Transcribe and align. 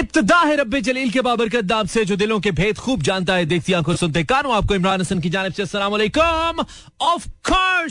इब्तदा 0.00 0.38
है 0.38 0.56
रब्बे 0.56 0.80
जलील 0.80 1.10
के 1.10 1.20
बाबरकत 1.20 1.64
दाम 1.64 1.86
से, 1.86 2.04
जो 2.04 2.16
दिलों 2.16 2.38
के 2.40 2.50
भेद 2.52 2.78
खूब 2.78 3.02
जानता 3.02 3.34
है, 3.34 3.44
देखती 3.46 3.72
आँखों 3.72 3.96
सुनते 3.96 4.22
कानों। 4.24 4.54
आपको 4.56 4.74
इमरान 4.74 5.00
हसन 5.00 5.20
की 5.20 5.30
जानब 5.30 5.52
से 5.52 5.62
अस्सलाम 5.62 5.92
वालेकुम। 5.92 6.64
Of 7.00 7.28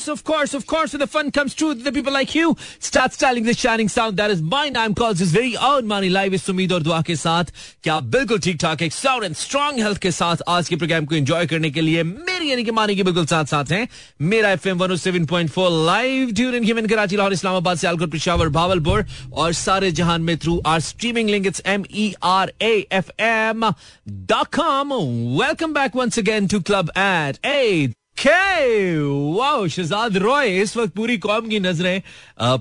of 0.09 0.21
course 0.23 0.55
of 0.55 0.65
course 0.65 0.95
the 0.95 1.05
fun 1.05 1.29
comes 1.29 1.55
through 1.57 1.73
the 1.73 1.93
people 1.93 2.13
like 2.13 2.35
you 2.35 2.55
start 2.81 3.13
styling 3.13 3.47
the 3.47 3.51
shining 3.51 3.89
sound 3.89 4.15
that 4.17 4.31
is 4.31 4.43
my 4.43 4.69
नाम 4.69 4.93
calls 4.93 5.21
is 5.21 5.35
very 5.35 5.55
own 5.65 5.85
Maani 5.87 6.09
live 6.09 6.33
इस 6.33 6.49
उम्मीद 6.49 6.73
और 6.73 6.83
दुआ 6.83 7.01
के 7.01 7.15
साथ 7.15 7.45
क्या 7.83 7.93
आप 7.93 8.03
बिल्कुल 8.15 8.39
ठीक 8.39 8.57
ठाक 8.61 8.81
एक 8.81 8.93
साउंड 8.93 9.23
एंड 9.23 9.35
स्ट्रांग 9.35 9.79
हेल्थ 9.79 9.97
के 9.97 10.11
साथ 10.11 10.43
आज 10.49 10.69
के 10.69 10.75
प्रोग्राम 10.75 11.05
को 11.05 11.15
एंजॉय 11.15 11.45
करने 11.47 11.71
के 11.71 11.81
लिए 11.81 12.03
मेरी 12.03 12.51
यानी 12.51 12.63
कि 12.63 12.71
मानी 12.71 12.95
के 12.95 13.03
बिल्कुल 13.03 13.25
साथ 13.25 13.45
साथ 13.45 13.71
हैं 13.71 13.87
Mera 14.33 14.51
FM 14.51 14.85
107.4 14.87 15.69
live 15.85 16.31
tune 16.31 16.55
in 16.55 16.63
human 16.63 16.87
Karachi 16.87 17.15
Lahore 17.15 17.33
Islamabad 17.33 17.77
Sialkot 17.77 18.11
Peshawar 18.11 18.49
Bahawalpur 18.59 19.05
और 19.33 19.53
सारे 19.55 19.91
जहान 20.01 20.21
में 20.21 20.37
through 20.37 20.61
our 20.67 20.79
streaming 20.89 21.29
link 21.29 21.47
it's 21.47 21.61
M 21.65 21.85
E 21.99 22.13
R 22.23 22.53
A 22.61 22.73
F 22.93 23.11
M 23.21 23.69
dot 24.09 24.55
com 24.55 24.93
welcome 25.41 25.73
back 25.73 25.95
once 25.95 26.19
again 26.19 26.47
to 26.47 26.59
club 26.61 26.91
eight 26.97 27.45
eight 27.45 27.95
wow 28.19 29.67
Shahzad 29.67 30.17
Roy 30.17 30.57
इस 30.61 30.75
वक्त 30.77 30.93
पूरी 30.95 31.17
कौम 31.17 31.47
की 31.49 31.59
नज़रें 31.59 32.01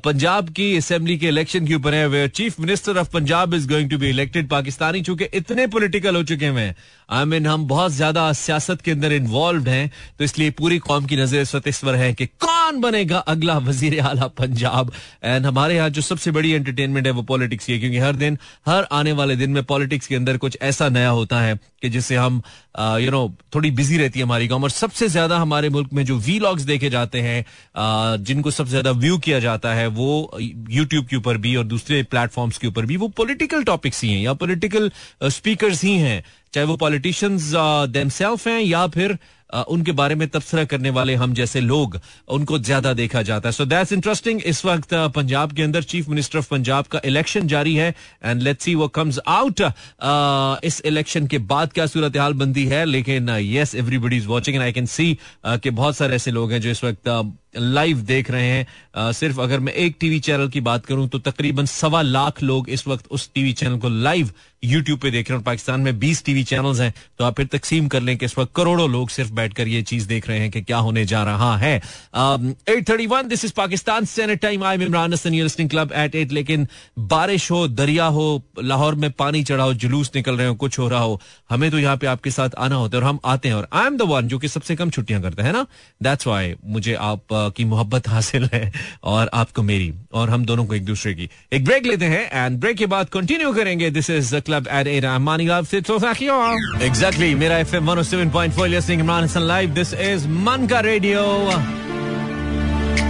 पंजाब 0.04 0.48
की 0.56 0.66
असेंबली 0.76 1.16
के 1.18 1.28
इलेक्शन 1.28 1.66
के 1.66 1.74
ऊपर 1.74 1.94
है। 1.94 2.28
Chief 2.28 2.60
minister 2.60 2.98
of 2.98 3.08
Punjab 3.12 3.54
is 3.54 3.66
going 3.68 3.90
to 3.90 3.98
be 3.98 4.08
elected 4.08 4.48
Pakistani 4.48 5.00
चूँकि 5.02 5.24
इतने 5.34 5.66
पॉलिटिकल 5.66 6.16
हो 6.16 6.22
चुके 6.24 6.46
हैं। 6.46 6.74
आई 7.08 7.24
मीन 7.24 7.46
हम 7.46 7.66
बहुत 7.68 7.92
ज़्यादा 7.92 8.32
सियासत 8.34 8.80
के 8.80 8.90
अंदर 8.90 9.12
इन्वॉल्व 9.12 9.68
हैं 9.68 9.90
तो 10.18 10.24
इसलिए 10.24 10.50
पूरी 10.60 10.78
कौम 10.86 11.06
की 11.06 11.16
नज़र 11.16 11.40
इस 11.40 11.54
वक्त 11.54 11.68
इस 11.68 11.80
पर 11.84 11.94
है 11.94 12.12
कि 12.14 12.26
कौन 12.26 12.57
बनेगा 12.76 13.18
अगला 13.18 13.56
वज़ीर 13.60 13.98
आला 14.00 14.26
पंजाब। 14.38 14.92
एंड 15.24 15.46
हमारे 15.46 15.76
यहाँ 15.76 15.90
जो 15.90 16.02
सबसे 16.02 16.30
बड़ी 16.30 16.50
एंटरटेनमेंट 16.52 17.06
है 17.06 17.12
वो 17.12 17.22
पॉलिटिक्स 17.24 17.66
की 17.66 17.72
है, 17.72 17.78
क्योंकि 17.78 17.98
हर 17.98 18.16
दिन, 18.16 18.38
हर 18.66 18.86
आने 18.92 19.12
वाले 19.12 19.36
दिन 19.36 19.50
में 19.50 19.62
पॉलिटिक्स 19.64 20.06
के 20.06 20.14
अंदर 20.16 20.36
कुछ 20.38 20.58
ऐसा 20.62 20.88
नया 20.88 21.10
होता 21.10 21.40
है 21.40 21.58
कि 21.82 21.88
जिससे 21.88 22.16
हम 22.16 22.42
यू 23.00 23.10
नो 23.10 23.28
थोड़ी 23.54 23.70
बिज़ी 23.72 23.96
रहती 23.98 24.18
है 24.18 24.24
हमारी 24.24 24.48
कौम 24.48 24.62
और 24.64 24.70
सबसे 24.70 25.08
ज़्यादा 25.08 25.38
हमारे 25.38 25.68
मुल्क 25.68 25.92
में 25.92 26.04
जो 26.04 26.16
वी 26.18 26.38
लॉग्स 26.38 26.62
देखे 26.64 26.90
जाते 26.90 27.20
हैं 27.20 27.44
जिनको 28.24 28.50
सबसे 28.50 28.70
ज़्यादा 28.70 28.90
व्यू 28.92 29.18
किया 29.18 29.38
जाता 29.40 29.74
है, 29.74 29.86
वो 29.88 30.38
यूट्यूब 30.38 31.06
के 31.06 31.16
ऊपर 31.16 31.36
भी 31.36 31.54
और 31.56 31.64
दूसरे 31.66 32.02
प्लेटफॉर्म्स 32.04 32.58
के 32.58 32.66
ऊपर 32.66 32.86
भी, 32.86 32.96
वो 32.96 33.08
पॉलिटिकल 33.16 33.62
टॉपिक्स 33.64 34.02
ही 34.02 34.10
हैं, 34.10 34.20
या 34.20 34.32
पॉलिटिकल 34.34 34.90
स्पीकर्स 35.22 35.82
ही 35.84 35.96
हैं। 35.98 36.22
चाहे 36.54 36.66
वो 36.66 36.76
पॉलिटिशियंस 36.76 37.50
देमसेल्फ 37.90 38.46
हैं 38.48 38.60
या 38.60 38.86
फिर 38.88 39.18
उनके 39.68 39.92
बारे 39.92 40.14
में 40.14 40.26
तबसरा 40.28 40.64
करने 40.64 40.90
वाले 40.90 41.14
हम 41.14 41.34
जैसे 41.34 41.60
लोग, 41.60 41.98
उनको 42.28 42.58
ज़्यादा 42.60 42.92
देखा 42.94 43.22
जाता 43.22 43.48
है। 43.48 43.52
सो 43.52 43.64
दैट्स 43.66 43.92
इंटरेस्टिंग 43.92 44.42
इस 44.42 44.64
वक्त 44.64 44.94
पंजाब 45.14 45.52
के 45.52 45.62
अंदर 45.62 45.82
चीफ 45.84 46.08
मिनिस्टर 46.08 46.38
ऑफ़ 46.38 46.48
पंजाब 46.50 46.86
का 46.86 47.00
इलेक्शन 47.04 47.46
जारी 47.48 47.74
है 47.76 47.94
एंड 48.24 48.42
लेट्स 48.42 48.64
सी 48.64 48.74
वो 48.74 48.88
कम्स 48.90 49.18
आउट 49.28 49.62
इस 50.64 50.80
इलेक्शन 50.86 51.26
के 51.26 51.38
बाद 51.48 51.72
क्या 51.72 51.86
सूरत 51.86 52.16
हाल 52.16 52.32
बनती 52.34 52.64
है, 52.66 52.84
लेकिन 52.84 53.28
yes 53.30 53.74
everybody 53.74 54.16
is 54.16 54.26
watching 54.26 54.56
and 54.56 54.64
I 54.64 54.72
can 54.72 54.86
see 54.88 55.18
कि 55.46 55.70
बहुत 55.72 55.96
सारे 55.96 56.16
ऐसे 56.16 56.30
लोग 56.30 56.52
हैं 56.52 56.60
जो 56.60 56.70
इस 56.70 56.84
वक्त 56.84 57.08
लाइव 57.54 58.00
देख 58.02 58.30
रहे 58.30 58.46
हैं। 58.46 58.66
आ, 58.96 59.12
सिर्फ़ 59.12 59.40
अगर 59.40 59.60
मैं 59.60 59.72
एक 59.74 59.96
टीवी 60.00 60.20
चैनल 60.20 60.48
की 60.48 60.60
बात 60.60 60.86
करूँ 60.86 61.08
तो 61.08 61.18
तकरीबन 61.20 61.66
सवा 61.66 62.02
लाख 62.02 62.42
लोग 62.42 62.68
इस 62.70 62.86
वक्त 62.88 63.06
उस 63.10 63.30
टीवी 63.34 63.52
चैनल 63.52 63.78
को 63.78 63.88
लाइव 63.88 64.30
यूट्यूब 64.64 64.98
पे 65.00 65.10
देख 65.10 65.30
रहे 65.30 65.36
हैं। 65.36 65.44
पाकिस्तान 65.44 65.80
में 65.80 65.98
20 66.00 66.24
टीवी 66.24 66.42
चैनल्स 66.44 66.80
हैं 66.80 66.92
तो 67.18 67.24
आप 67.24 67.36
फिर 67.36 67.46
तकसीम 67.46 67.88
कर 67.88 68.00
लें 68.00 68.16
कि 68.18 68.24
इस 68.26 68.36
वक्त 68.38 68.52
करोड़ों 68.56 68.90
लोग 68.90 69.10
सिर्फ़ 69.10 69.32
बैठकर 69.32 69.68
ये 69.68 69.82
चीज़ 69.82 70.08
देख 70.08 70.28
रहे 70.28 70.38
हैं 70.38 70.50
कि 70.50 70.62
क्या 70.62 70.78
होने 70.78 71.04
जा 71.04 71.22
रहा 71.24 71.56
है। 71.56 71.74
Eight 71.76 72.88
thirty 72.88 73.06
one 73.06 73.28
this 73.28 73.44
is 73.44 73.52
Pakistan 73.56 74.04
senate 74.04 74.40
time 74.40 74.64
I 74.64 74.76
Imran 74.76 75.12
Hasan 75.12 75.68
club 75.68 75.92
eight 75.92 76.14
eight 76.14 76.32
लेकिन 76.32 76.66
बारिश 76.98 77.50
हो 77.50 77.66
दरिया 77.68 78.06
हो 78.06 78.26
लाहौर 78.62 78.94
में 78.94 79.10
पानी 79.12 79.42
चढ़ा 79.44 79.64
हो 79.64 79.74
जुलूस 79.76 80.10
निकल 80.16 80.36
रहे 80.36 80.46
हो 80.46 80.54
कुछ 80.56 80.78
हो 80.78 80.88
रहा 80.88 81.00
हो 81.00 81.20
हमें 81.50 81.70
तो 81.70 81.78
यहाँ 81.78 81.96
पे 81.96 82.06
आपके 82.06 82.30
साथ 82.30 82.54
आना 82.58 82.74
होता 82.74 82.96
है 82.96 83.02
और 83.02 83.08
हम 83.08 83.18
आते 83.24 83.48
हैं। 83.48 83.56
और 83.56 83.68
आई 83.72 83.86
एम 83.86 83.96
द 83.96 84.02
वन 84.02 84.28
जो 84.28 84.38
कि 84.38 84.48
सबसे 84.48 84.76
कम 84.76 84.90
छुट्टियाँ 84.90 85.22
करते 85.22 85.42
हैं 85.42 85.52
ना? 85.52 85.66
दैट्स 86.02 86.26
वाई 86.26 86.54
मुझे 86.64 86.94
आप 86.94 87.34
की 87.56 87.64
मोहब्बत 87.64 88.08
हासिल 88.08 88.48
है 88.54 88.72
और 89.04 89.30
आपको 89.34 89.62
मेरी 89.62 89.92
और 90.12 90.30
हम 90.30 90.44
दोनों 90.44 90.64
को 90.66 90.74
एक 90.74 90.84
दूसरे 90.84 91.14
की। 91.14 91.28
एक 91.52 91.64
ब्रेक 91.64 91.86
लेते 91.86 92.04
हैं 92.04 92.44
एंड 92.44 92.58
ब्रेक 92.60 92.76
के 92.76 92.86
बाद 92.86 93.08
कंटिन्यू 93.08 93.52
करेंगे। 93.52 93.90
This 93.90 94.10
is 94.10 94.34
club 94.36 94.68
eight 94.68 95.04
Maani 95.04 95.44
exactly 96.86 97.34
Mera 97.34 97.58
F 97.58 97.76
M 97.76 97.90
one 97.90 98.02
seven 98.02 98.30
point 98.30 98.90
Imran 98.90 99.24
Hasan 99.24 99.40
live 99.40 99.70
this 99.70 99.94
is 99.94 100.28
मन 100.28 100.66
का 100.66 100.80
रेडियो 100.80 101.22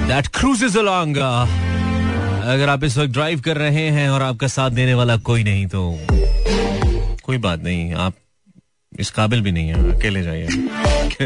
दैट 0.09 0.27
क्रूजेस 0.27 0.77
अलोंग 0.77 1.17
अगर 2.39 2.69
आप 2.69 2.85
इस 2.85 2.99
वक्त 2.99 3.13
ड्राइव 3.13 3.41
कर 3.41 3.57
रहे 3.57 3.89
हैं 3.91 4.09
और 4.11 4.23
आपका 4.23 4.47
साथ 4.49 4.71
देने 4.71 4.95
वाला 4.95 5.17
कोई 5.17 5.43
नहीं 5.45 5.67
तो 5.67 5.99
कोई 7.23 7.39
बात 7.39 7.63
नहीं। 7.63 7.95
आप 7.95 8.15
इस 8.99 9.11
काबिल 9.11 9.41
भी 9.41 9.53
नहीं 9.53 9.69
है। 9.69 9.97
अकेले 9.97 10.23
जाइए। 10.23 10.47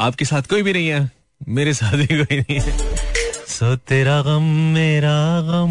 आपके 0.00 0.24
साथ 0.24 0.42
कोई 0.42 0.62
भी 0.62 0.72
नहीं 0.72 0.88
है। 0.88 1.10
मेरे 1.48 1.74
साथ 1.74 1.92
भी 1.92 2.06
कोई 2.06 2.38
नहीं 2.38 2.60
है। 2.60 2.78
सो 3.48 3.76
तेरा 3.76 4.22
गम, 4.22 4.42
मेरा 4.74 5.40
गम। 5.40 5.70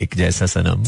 एक 0.00 0.10
जैसा 0.16 0.46
सनम। 0.46 0.84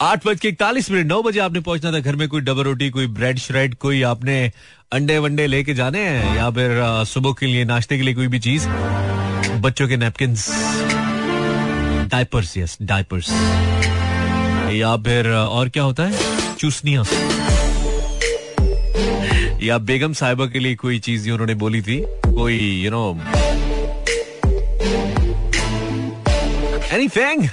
आठ 0.00 0.26
बज 0.26 0.40
के 0.40 0.48
इकतालीस 0.48 0.90
मिनट, 0.90 1.06
नौ 1.06 1.22
बजे 1.22 1.40
आपने 1.40 1.60
पहुँचना 1.60 1.92
था 1.92 1.98
घर 1.98 2.16
में। 2.16 2.28
कोई 2.28 2.40
डबल 2.40 2.62
रोटी, 2.62 2.90
कोई 2.90 3.06
ब्रेड 3.06 3.38
श्रेड, 3.38 3.74
कोई 3.74 4.02
आपने 4.02 4.52
अंडे 4.92 5.18
वंडे 5.18 5.46
लेके 5.46 5.74
जाने 5.74 5.98
हैं, 5.98 6.36
या 6.36 6.50
फिर 6.50 7.04
सुबह 7.04 7.32
के 7.40 7.46
लिए, 7.46 7.64
नाश्ते 7.64 7.96
के 7.96 8.02
लिए 8.02 8.14
कोई 8.14 8.26
भी 8.26 8.38
चीज़। 8.38 8.68
बच्चों 9.58 9.88
के 9.88 9.96
नैपकिन 9.96 10.34
डायपर्स 12.08 12.56
यस 12.56 12.78
डायपर्स 12.82 13.30
या 14.72 14.96
फिर 14.96 15.28
और 15.28 15.68
क्या 15.68 15.82
होता 15.82 16.02
है? 16.02 16.47
चूसनिया 16.58 17.02
या 19.62 19.78
बेगम 19.80 20.12
साहिबा 20.12 20.46
के 20.46 20.58
लिए 20.58 20.74
कोई 20.76 20.98
चीज़ 21.00 21.30
उन्होंने 21.30 21.54
बोली 21.62 21.82
थी? 21.82 22.00
कोई 22.26 22.58
यू 22.84 22.90
नो 22.90 23.06
एनीथिंग 26.92 27.48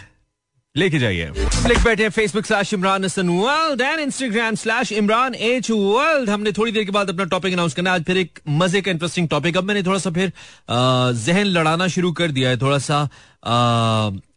लेके 0.75 0.99
जाइए। 0.99 1.25
लिख 1.67 1.83
बैठे 1.83 2.07
Facebook 2.09 2.45
slash 2.45 2.73
Imran 2.73 3.05
Hasan 3.05 3.29
world 3.29 3.81
and 3.81 3.99
Instagram 3.99 4.55
slash 4.55 4.91
Imran 4.91 5.35
H 5.35 5.69
world 5.71 6.29
हमने 6.29 6.51
थोड़ी 6.51 6.71
देर 6.71 6.83
के 6.83 6.91
बाद 6.91 7.09
अपना 7.09 7.23
टॉपिक 7.33 7.53
अनाउंस 7.53 7.73
करना 7.73 7.93
आज 7.93 8.03
फिर 8.03 8.17
एक 8.17 8.39
मज़े 8.47 8.81
का 8.81 8.91
इंटरेस्टिंग 8.91 9.29
टॉपिक 9.29 9.57
अब 9.57 9.63
मैंने 9.63 9.83
थोड़ा 9.83 9.99
सा 9.99 10.11
फिर 10.11 10.31
जहन 10.69 11.45
लड़ाना 11.45 11.87
शुरू 11.95 12.11
कर 12.11 12.31
दिया 12.31 12.49
है। 12.49 12.57
थोड़ा 12.57 12.77
सा 12.79 13.07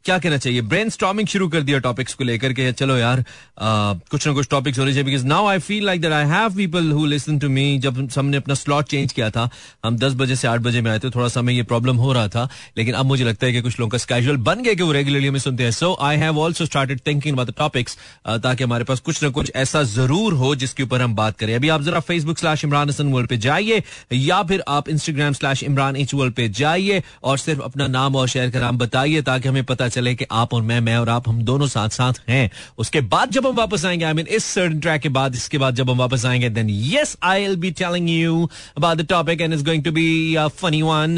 क्या 0.09 0.19
कहना 0.19 0.37
चाहिए? 0.39 0.61
ब्रेन 0.65 0.89
स्टॉमिंग 0.91 1.29
शुरू 1.29 1.49
कर 1.49 1.63
दिया 1.63 1.79
टॉपिक्स 1.87 2.15
को 2.15 2.25
लेकर 2.25 2.53
के। 2.53 2.71
चलो 2.73 2.97
यार 2.97 3.21
आ, 3.21 3.95
कुछ 4.11 4.27
ना 4.27 4.33
कुछ 4.35 4.49
टॉपिक्स 4.51 4.79
होने 4.79 4.93
चाहिए 4.93 5.05
because 5.05 5.25
now 5.27 5.47
I 5.47 5.59
feel 5.61 5.85
like 5.87 6.01
that 6.01 6.13
I 6.13 6.27
have 6.29 6.55
people 6.57 6.91
who 6.93 7.05
listen 7.07 7.39
to 7.39 7.49
me 7.49 7.67
जब 7.79 7.99
हमने 8.17 8.37
अपना 8.37 8.55
स्लॉट 8.55 8.87
चेंज 8.89 9.13
किया 9.13 9.29
था 9.31 9.49
हम 9.85 9.97
दस 9.99 10.15
बजे 10.17 10.37
से 10.37 10.49
आठ 10.49 10.61
बजे 10.61 10.81
में 10.81 10.91
आए 10.91 10.99
थे 10.99 11.11
थोड़ा 11.11 11.29
सा 11.29 11.41
हमें 11.41 11.53
ये 11.55 11.63
प्रॉब्लम 11.63 11.97
हो 11.97 12.13
रहा 12.13 12.29
था 12.29 12.49
लेकिन 12.79 12.95
अब 12.95 13.07
मुझे 13.07 13.25
लगता 13.25 13.47
है 13.47 13.53
कि 13.53 13.61
कुछ 13.63 13.79
लोगों 13.81 13.91
का 13.91 13.99
स्कैजुअल 13.99 14.37
बन 14.49 14.63
गया 14.63 14.75
कि 14.75 14.83
वो 14.83 14.93
रेगुलरली 14.93 15.29
हमें 15.29 15.39
सुनते 15.41 15.65
हैं। 15.65 15.71
So 15.71 15.97
I 16.01 16.17
have 16.17 16.39
also 16.39 16.67
started 16.67 17.01
thinking 17.07 17.35
about 17.35 17.49
the 17.49 17.55
topics 17.59 17.97
ताकि 18.29 18.65
हमारे 18.65 18.85
पास 18.85 19.01
कुछ 19.01 19.23
ना 19.23 19.29
कुछ 19.31 19.53
ऐसा 19.57 19.83
ज़रूर 19.93 20.35
हो 20.35 20.55
जिसके 20.55 20.83
ऊपर 20.83 21.03
हम 21.03 21.15
बात 21.15 21.39
करें। 21.39 21.55
अभी 21.55 21.69
आप 21.69 21.83
जरा 21.83 22.01
Facebook 22.01 22.39
slash 22.39 22.65
Imran 22.65 22.89
Hasan 22.89 23.13
world 23.13 23.29
पे 23.29 23.37
जाइए 23.49 23.83
या 24.13 24.43
फिर 24.43 24.63
आप 24.69 24.89
Instagram 24.89 25.33
slash 25.33 25.63
Imran 25.63 25.97
H 25.97 26.15
world 26.15 26.35
पे 26.35 26.49
जाइए 26.63 27.03
और 27.23 27.39
सिर्फ़ 27.39 27.61
अपना 27.63 27.87
नाम 27.99 28.17
और 28.17 28.29
शहर 28.29 28.51
का 28.51 28.61
नाम 28.61 28.79
बताइए 28.79 29.23
ताकि 29.23 29.49
हमें 29.49 29.65
पता 29.65 29.89
चले 29.89 29.97
कि 30.03 30.27
आप 30.33 30.55
और 30.55 30.63
मैं 30.63 30.81
मैं 30.81 30.97
और 30.97 31.09
आप 31.09 31.29
हम 31.29 31.43
दोनों 31.43 31.67
साथ 31.67 31.89
साथ 31.89 32.21
हैं। 32.29 32.51
उसके 32.79 33.01
बाद 33.15 33.31
जब 33.31 33.47
हम 33.47 33.55
वापस 33.55 33.85
आएँगे 33.85 34.05
आई 34.05 34.13
मीन 34.13 34.27
इस 34.27 34.45
सर्टन 34.45 34.81
ट्रैक 34.81 35.01
के 35.03 35.09
बाद 35.09 35.35
इसके 35.35 35.59
बाद 35.59 35.75
जब 35.75 35.91
हम 35.91 35.99
वापस 35.99 36.27
आएँगे 36.27 36.49
then 36.49 36.71
yes 36.71 37.17
I 37.23 37.47
will 37.47 37.57
be 37.57 37.71
telling 37.71 38.11
you 38.11 38.49
about 38.77 38.99
the 38.99 39.07
topic 39.07 39.41
and 39.41 39.55
is 39.55 39.65
going 39.65 39.85
to 39.85 39.93
be 39.93 40.37
funny 40.61 40.83
one 40.83 41.17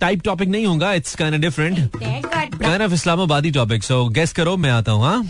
type 0.00 0.22
topic 0.24 0.48
नहीं 0.48 0.66
होगा 0.66 0.92
it's 0.92 1.14
kind 1.14 1.36
different 1.36 1.96
kind 1.96 2.82
of 2.82 2.92
इस्लामाबादी 2.92 3.50
topic 3.50 3.84
so 3.84 4.04
guess 4.08 4.32
करो 4.32 4.56
मैं 4.56 4.70
आता 4.70 4.92
हूँ 4.92 5.04
हाँ? 5.04 5.22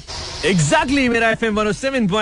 Exactly 0.47 1.09
Mera 1.09 1.29
F 1.31 1.45
M 1.45 1.57
do 2.07 2.17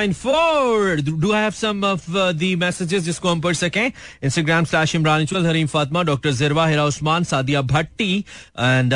I 1.32 1.40
have 1.42 1.50
some 1.52 1.84
of 1.84 2.04
the 2.36 2.54
messages 2.56 3.02
जिसको 3.02 3.28
हम 3.28 3.40
पढ़ 3.40 3.54
सकें? 3.54 3.90
Instagram 4.24 4.64
slash 4.64 4.94
Imran 4.94 5.46
Hareem 5.46 5.66
Fatima 5.66 6.02
doctor 6.10 6.32
Zirwa 6.38 6.66
Hira 6.66 6.84
Usman 6.84 7.24
Sadia 7.24 7.62
Bhatti 7.72 8.18
and 8.18 8.94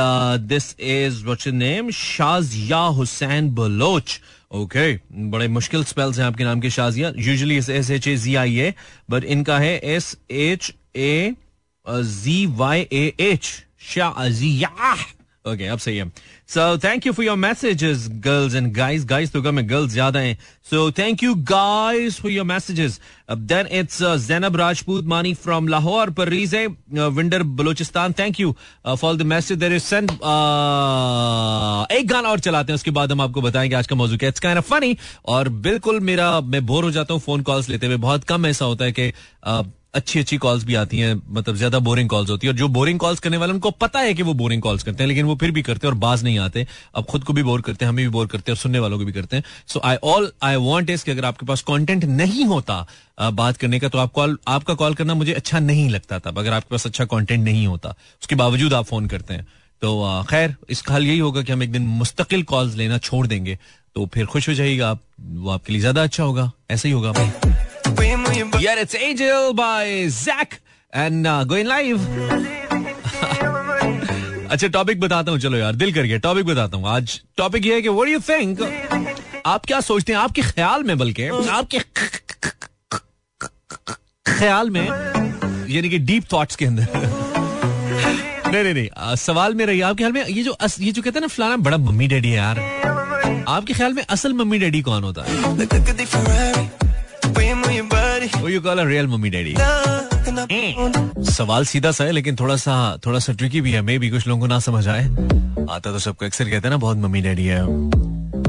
this 0.49 0.75
is 0.81 1.23
what's 1.25 1.47
name 1.47 1.91
Shazia 1.99 2.79
Hussain 3.01 3.51
Baloch 3.55 4.19
okay 4.61 4.93
बड़े 5.31 5.49
मुश्किल 5.59 5.85
spells 5.85 6.19
हैं 6.19 6.27
आपके 6.27 6.45
नाम 6.45 6.61
के 6.61 6.71
Shazia 6.71 7.13
usually 7.19 7.57
S 7.59 7.91
H 7.91 8.09
A 8.09 8.17
G 8.17 8.35
I 8.45 8.59
A 8.59 8.73
but 9.11 9.25
इनका 9.37 9.59
है 9.59 9.77
S 9.97 10.17
H 10.31 10.73
A 10.97 11.35
G 11.87 12.45
Y 12.57 12.89
A 12.93 13.13
H 13.31 13.53
Shazia 13.95 14.97
okay 15.53 15.67
अब 15.67 15.79
सही 15.79 15.97
है। 15.97 16.09
So 16.49 16.77
thank 16.79 17.07
you 17.07 17.13
for 17.13 17.25
your 17.25 17.37
messages 17.37 18.07
girls 18.25 18.55
and 18.55 18.73
guys 18.75 19.05
guys 19.07 19.33
तो 19.33 19.43
कम 19.43 19.61
गर्ल्स 19.63 19.93
ज़्यादा 19.93 20.21
हैं। 20.21 20.37
So 20.71 20.91
thank 20.99 21.23
you 21.23 21.35
guys 21.51 22.21
for 22.21 22.31
your 22.31 22.47
messages 22.47 23.01
then 23.31 23.67
it's 23.79 24.03
Zainab 24.27 24.57
Rajput 24.57 25.05
Maani 25.07 25.35
from 25.35 25.69
Lahore 25.69 26.11
पर 26.11 26.29
रीज 26.29 26.55
है। 26.55 26.67
Vendor 27.09 27.43
Balochistan 27.61 28.13
thank 28.19 28.41
you 28.41 28.55
for 28.89 29.17
the 29.17 29.23
message 29.27 29.59
there 29.59 29.73
is 29.73 29.83
send 29.85 30.11
एक 31.93 32.09
गाना 32.09 32.29
और 32.29 32.41
चलाते 32.41 32.73
हैं। 32.73 32.75
उसके 32.75 32.91
बाद 32.91 33.13
हम 33.13 33.21
आपको 33.21 33.41
बताएँगे 33.43 33.77
आज 33.77 33.87
का 33.87 33.97
मौजू 33.97 34.17
क्या 34.17 34.29
इट्स 34.29 34.41
काइंड 34.41 34.59
ऑफ़ 34.59 34.69
फनी 34.71 34.97
और 35.27 35.49
बिल्कुल 35.67 36.01
मेरा 36.03 36.41
मैं 36.41 36.65
बोर 36.67 36.85
हो 36.85 36.91
जाता 36.91 37.15
हूँ। 37.15 37.21
फ़ोन 37.23 37.43
कॉल्स 37.43 37.69
लेते 37.69 37.87
हुए 37.87 37.97
बहुत 37.99 38.25
कम 38.25 38.47
ऐसा 38.47 38.65
होता 38.65 38.85
है 38.85 38.93
कि 38.93 39.11
uh, 39.49 39.65
अच्छी 39.95 40.21
अच्छी 40.21 40.37
कॉल्स 40.37 40.65
भी 40.65 40.75
आती 40.75 40.99
हैं 40.99 41.15
मतलब 41.29 41.57
ज़्यादा 41.57 41.79
बोरिंग 41.79 42.09
कॉल्स 42.09 42.31
होती 42.31 42.47
है, 42.47 42.53
और 42.53 42.59
जो 42.59 42.69
बोरिंग 42.69 42.99
कॉल्स 42.99 43.21
करने 43.21 43.37
वाले, 43.37 43.53
उनको 43.53 43.71
पता 43.73 44.01
है 44.01 44.15
कि 44.15 44.23
वो 44.23 44.35
बोरिंग 44.35 44.63
कॉल्स 44.63 44.83
करते 44.83 45.03
हैं, 45.03 45.09
लेकिन 45.09 45.27
वो 45.27 45.37
फिर 45.37 45.51
भी 45.51 45.63
करते 45.63 45.87
हैं 45.87 45.93
और 45.93 45.99
बाज 45.99 46.25
नहीं 46.25 46.39
आते। 46.39 46.67
अब 46.95 47.05
खुद 47.05 47.25
को 47.25 47.33
भी 47.33 47.43
बोर 47.43 47.61
करते 47.61 47.85
हैं, 47.85 47.91
हमें 47.91 48.05
भी 48.05 48.11
बोर 48.11 48.27
करते 48.27 48.51
हैं 48.51 48.57
और 48.57 48.61
सुनने 48.61 48.79
वालों 48.79 48.99
को 48.99 49.05
भी 49.05 49.13
करते 49.13 49.37
हैं। 49.37 49.45
So 49.69 49.81
I 49.85 49.97
all 50.05 50.31
I 50.43 50.57
want 50.59 50.91
is 50.91 51.05
कि 51.05 51.11
अगर 51.11 51.25
आपके 51.25 51.47
पास 51.47 51.63
कॉन्टेंट 51.63 52.05
नहीं 52.05 52.45
होता 52.47 52.87
बात 53.33 53.57
करने 53.57 53.79
का 53.81 53.89
तो 53.89 53.99
आप 53.99 54.13
कॉल 54.13 54.39
आपका 54.49 54.75
कॉल 54.75 54.95
करना 54.95 55.15
मुझे 55.15 55.33
अच्छा 55.35 55.59
नहीं 55.61 55.89
लगता 55.91 56.19
था। 56.19 56.31
अगर 56.31 56.53
आपके 56.53 56.69
पास 56.71 56.87
अच्छा 56.87 57.05
कॉन्टेंट 57.07 57.45
नहीं 57.45 57.67
होता, 57.67 57.95
उसके 58.23 58.35
बावजूद 58.37 58.75
आप 58.75 58.85
फ़ोन 58.87 59.07
करते 59.07 59.35
हैं। 59.35 59.47
तो 59.83 60.23
खैर, 60.31 60.55
इसका 60.71 60.95
हल 60.95 61.07
यही 61.07 61.19
होगा 61.19 61.43
कि 61.43 61.53
हम 61.53 61.63
एक 61.63 61.73
दिन 61.73 61.83
मुस्तकिल 61.83 62.43
कॉल्स 62.45 62.77
लेना 62.77 62.99
छोड़ 63.01 63.27
देंगे 63.27 63.59
तो 63.97 64.07
फिर 64.15 64.27
खुश 64.27 64.49
हो 64.49 64.55
जाएगा 64.55 64.91
आप, 64.91 65.01
वो 65.21 65.51
आपके 65.51 65.73
लिए 65.73 65.81
ज़्यादा 65.81 66.03
अच्छा 66.03 66.23
होगा। 66.23 66.51
ऐसा 66.71 66.89
ही 66.89 66.95
होगा 66.95 67.13
भाई। 67.13 67.78
It's 68.81 68.95
Angel 68.95 69.55
by 69.55 70.09
Zach 70.09 70.61
and 70.93 71.27
uh, 71.27 71.45
going 71.45 71.67
live. 71.67 72.01
अच्छा 74.51 74.69
टॉपिक 74.75 75.01
बताता 75.01 75.31
हूँ। 75.31 75.39
चलो 75.41 75.57
यार 75.57 75.75
दिल 75.77 75.93
कर 75.95 76.03
गया। 76.03 76.19
टॉपिक 76.19 76.45
बताता 76.47 76.77
हूँ। 76.77 76.89
आज 76.89 77.21
टॉपिक 77.37 77.67
ये 77.67 77.75
है 77.75 77.83
कि 77.83 77.89
व्हाट 77.89 78.09
यू 78.09 78.21
थिंक 78.29 78.61
आप 79.47 79.65
क्या 79.67 79.81
सोचते 79.81 80.13
हैं? 80.13 80.19
आपके 80.21 80.43
ख्याल 80.43 80.83
में 80.85 80.97
बल्कि 80.99 81.27
आपके 81.29 81.79
ख्याल 84.39 84.71
में 84.71 84.87
यानी 84.87 85.89
कि 85.91 85.99
डीप 85.99 86.25
थॉट्स 86.33 86.57
के 86.57 86.65
अंदर। 86.67 86.87
नहीं 88.53 88.63
नहीं 88.63 88.75
नहीं 88.75 89.17
सवाल 89.17 89.55
मेरा 89.55 89.73
ये 89.73 89.81
आपके 89.81 90.03
ख्याल 90.03 90.13
में 90.13 90.25
ये 90.27 90.43
जो 90.43 90.53
अस, 90.53 90.81
ये 90.81 90.93
जो 90.93 91.03
कहते 91.03 91.19
हैं 91.19 91.21
ना 91.21 91.29
फलाना 91.29 91.57
बड़ा 91.69 91.77
मम्मी 91.77 92.09
डैडी 92.09 92.29
है 92.29 92.37
यार। 92.37 92.59
आपके 93.49 93.73
ख्याल 93.75 93.93
में 93.95 94.05
असल 94.09 94.33
मम्मी 94.33 94.59
डैडी 94.59 94.83
कौन 94.83 95.03
होता 95.05 95.25
है? 95.29 96.78
डैडी 99.29 100.75
सवाल 101.31 101.65
सीधा 101.65 101.91
सा 101.91 102.05
है 102.05 102.13
लेकिन 102.13 102.37
थोड़ा 102.37 102.57
सा 102.57 102.99
थोड़ा 103.07 103.19
सा 103.19 103.33
ट्रिकी 103.33 103.61
भी 103.61 103.73
है। 103.73 103.83
मे 103.83 103.99
भी 103.99 104.11
कुछ 104.11 104.27
लोगों 104.27 104.41
को 104.41 104.47
ना 104.47 104.59
समझ 104.59 104.89
आए। 104.89 105.05
आता 105.71 105.93
तो 105.93 105.99
सबको 105.99 106.25
अक्सर 106.25 106.45
कहते 106.45 106.69
हैं 106.69 106.71
ना 106.71 106.77
बहुत 106.77 106.97
मम्मी 106.97 107.21
डैडी 107.21 107.45
है। 107.45 107.61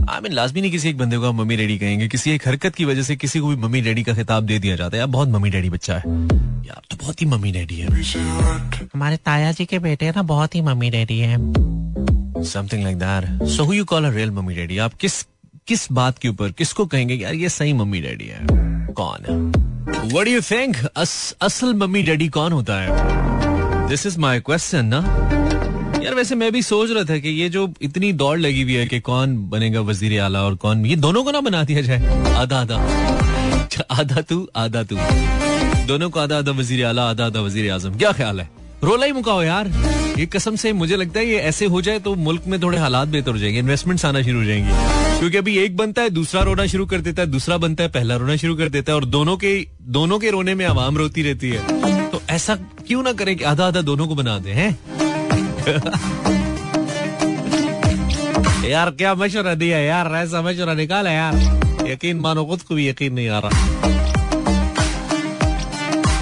आई 0.09 0.19
मीन 0.21 0.31
लाजमी 0.31 0.61
नहीं 0.61 0.71
किसी 0.71 0.89
एक 0.89 0.97
बंदे 0.97 1.17
को 1.17 1.27
आप 1.27 1.35
मम्मी 1.35 1.57
डैडी 1.57 1.77
कहेंगे। 1.77 2.07
किसी 2.07 2.31
एक 2.31 2.47
हरकत 2.47 2.75
की 2.75 2.85
वजह 2.85 3.01
से 3.01 3.15
किसी 3.15 3.39
को 3.39 3.47
भी 3.47 3.55
मम्मी 3.55 3.81
डैडी 3.81 4.03
का 4.03 4.13
खिताब 4.13 4.43
दे 4.43 4.59
दिया 4.59 4.75
जाता 4.75 4.97
है। 4.97 4.99
यार 4.99 5.07
बहुत 5.07 5.29
मम्मी 5.29 5.49
डैडी 5.49 5.69
बच्चा 5.69 5.93
है। 5.93 6.03
यार 6.67 6.81
तो 6.91 6.97
बहुत 7.01 7.21
ही 7.21 7.27
मम्मी 7.27 7.51
डैडी 7.51 7.75
है। 7.75 7.87
हमारे 8.93 9.17
ताया 9.17 9.51
जी 9.51 9.65
के 9.65 9.79
बेटे 9.79 10.09
ना 10.09 10.21
बहुत 10.21 10.55
ही 10.55 10.61
मम्मी 10.61 10.89
डैडी 10.89 11.19
है। 11.19 11.37
Something 12.43 12.83
like 12.83 12.97
that 12.97 13.43
so 13.43 13.63
who 13.63 13.73
you 13.73 13.85
call 13.85 14.05
a 14.05 14.09
real 14.09 14.31
mummy 14.31 14.55
daddy 14.55 14.77
आप 14.77 14.93
किस 14.93 15.25
किस 15.69 15.91
बात 15.91 16.17
के 16.17 16.27
ऊपर, 16.29 16.51
किसको 16.51 16.85
कहेंगे 16.85 17.15
यार 17.15 17.33
ये 17.33 17.49
सही 17.49 17.73
मम्मी 17.73 17.99
डैडी 18.01 18.25
है? 18.25 18.39
कौन 18.93 19.51
वट 20.13 20.27
यू 20.27 20.39
थिंक 20.41 20.75
असल 20.97 21.73
मम्मी 21.73 22.01
डैडी 22.03 22.27
कौन 22.29 22.51
होता 22.51 22.79
है? 22.81 23.87
दिस 23.89 24.05
इज़ 24.05 24.17
माई 24.19 24.39
क्वेश्चन 24.39 24.85
ना? 24.85 24.97
यार 26.03 26.15
वैसे 26.15 26.35
मैं 26.35 26.51
भी 26.51 26.61
सोच 26.61 26.91
रहा 26.91 27.03
था 27.03 27.17
कि 27.17 27.29
ये 27.31 27.49
जो 27.49 27.67
इतनी 27.81 28.11
दौड़ 28.13 28.37
लगी 28.39 28.61
हुई 28.61 28.73
है 28.73 28.85
कि 28.87 28.99
कौन 28.99 29.37
बनेगा 29.49 29.81
वज़ीर 29.81 30.19
आला 30.21 30.41
और 30.43 30.55
कौन, 30.55 30.85
ये 30.85 30.95
दोनों 30.95 31.23
को 31.23 31.31
ना 31.31 31.41
बना 31.41 31.63
दिया 31.63 31.81
जाए। 31.81 32.33
आधा 32.35 32.61
आधा। 32.61 32.77
आधा 33.91 34.21
तू 34.21 34.47
आधा 34.55 34.83
तू। 34.83 34.95
दोनों 35.87 36.09
को 36.09 36.19
आधा 36.19 36.37
आधा 36.37 36.51
वज़ीर 36.51 36.85
आला, 36.85 37.09
आधा 37.09 37.25
आधा 37.25 37.41
वज़ीर 37.41 37.71
आज़म। 37.71 37.97
क्या 37.97 38.11
ख्याल 38.11 38.39
है? 38.41 38.49
रोला 38.83 39.05
ही 39.05 39.11
मुकाओ 39.11 39.41
यार। 39.43 39.67
ये 40.19 40.25
कसम 40.25 40.55
से 40.55 40.73
मुझे 40.73 40.95
लगता 40.95 41.19
है 41.19 41.25
ये 41.25 41.39
ऐसे 41.49 41.65
हो 41.65 41.81
जाए 41.81 41.99
तो 41.99 42.15
मुल्क 42.17 42.47
में 42.47 42.61
थोड़े 42.61 42.77
हालात 42.77 43.07
बेहतर 43.07 43.31
हो 43.31 43.37
जाएँगे 43.37 43.59
इन्वेस्टमेंट्स 43.59 44.05
आना 44.05 44.21
शुरू 44.21 44.39
हो 44.39 44.45
जाएँगी। 44.45 45.08
क्योंकि 45.19 45.37
अभी 45.37 45.57
एक 45.57 45.77
बनता 45.77 46.01
है, 46.01 46.09
दूसरा 46.09 46.41
रोना 46.41 46.65
शुरू 46.65 46.85
कर 46.85 47.01
देता 47.01 47.21
है, 47.21 47.27
दूसरा 47.27 47.57
बनता 47.57 47.83
है, 47.83 47.89
पहला 47.89 48.15
रोना 48.15 48.35
शुरू 48.35 48.55
कर 48.55 48.69
देता 48.69 48.91
है 48.91 48.95
और 48.95 49.05
दोनों 49.05 49.37
के 49.37 49.67
दोनों 49.81 50.19
के 50.19 50.29
रोने 50.29 50.55
में 50.55 50.65
आवाम 50.65 50.97
रोती 50.97 51.23
रहती 51.23 51.49
है। 51.49 52.09
तो 52.09 52.21
ऐसा 52.29 52.55
क्यों 52.55 53.03
ना 53.03 53.13
करें 53.13 53.35
कि 53.35 53.43
आधा 53.43 53.67
आधा 53.67 53.81
दोनों 53.81 54.07
को 54.07 54.15
बना 54.15 54.39
दे, 54.39 54.51
हैं? 54.51 54.79
यार, 58.69 58.91
क्या 58.91 59.15
मशवरा 59.15 59.53
दिया 59.53 59.77
यार, 59.77 60.15
ऐसा 60.15 60.41
मशवरा 60.41 60.73
निकाला 60.73 61.11
यार। 61.11 61.35
यकीन 61.87 62.17
मानो 62.17 62.45
खुद 62.45 62.61
को 62.61 62.75
भी 62.75 62.89
यकीन 62.89 63.13
नहीं 63.13 63.29
आ 63.29 63.39
रहा। 63.39 64.08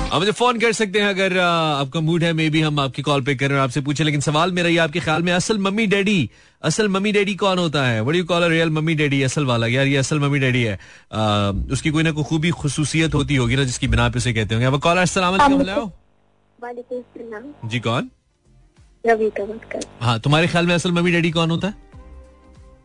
आप 0.08 0.20
मुझे 0.20 0.32
फ़ोन 0.32 0.60
कर 0.60 0.72
सकते 0.72 1.00
हैं 1.00 1.08
अगर 1.10 1.38
आपका 1.40 2.00
मूड 2.00 2.24
है 2.24 2.32
मे 2.34 2.50
बी 2.50 2.60
हम 2.62 2.80
आपकी 2.80 3.02
कॉल 3.02 3.22
पे 3.22 3.34
करें 3.36 3.56
आपसे 3.60 3.82
पूछे 3.88 4.04
लेकिन 4.04 4.22
सवाल 4.22 4.52
मेरा 4.52 4.70
ये 4.70 4.78
आपके 4.80 5.00
ख्याल 5.00 5.24
में 5.24 5.32
असल 5.34 5.58
मम्मी 5.60 5.86
डैडी 5.88 6.30
असल 6.64 6.88
मम्मी 6.90 7.12
डैडी 7.12 7.34
कौन 7.36 7.60
होता 7.60 7.84
है? 7.86 8.02
What 8.02 8.16
you 8.16 8.26
call 8.26 8.44
real 8.44 8.70
mummy 8.78 8.96
daddy 8.96 9.22
असल 9.24 9.46
वाला 9.46 9.68
यार 9.68 9.88
ये 9.88 9.98
असल 9.98 10.20
मम्मी 10.20 10.40
डैडी 10.40 10.64
है। 10.64 10.78
आ, 11.12 11.52
उसकी 11.72 11.90
कोई 11.92 12.04
ना 12.04 12.12
कोई 12.12 12.24
खूबी 12.24 12.52
खसूसियत 12.62 13.14
होती 13.16 13.36
होगी 13.36 13.56
ना 13.56 13.64
जिसकी 13.64 13.88
बिना 13.88 14.08
पे 14.10 14.18
उसे 14.18 14.34
कहते 14.34 14.56
होंगे। 14.56 14.68
अब 14.68 14.80
कॉल 14.82 14.98
अस्सलाम 14.98 15.38
जी 17.66 17.80
कौन? 17.80 18.10
हाँ। 20.02 20.20
तुम्हारे 20.20 20.48
ख्याल 20.48 20.68
में 20.68 20.74
असल 20.76 20.92
मम्मी 20.92 21.12
डैडी 21.12 21.32
कौन 21.32 21.52
होता 21.52 21.68
है? 21.68 21.74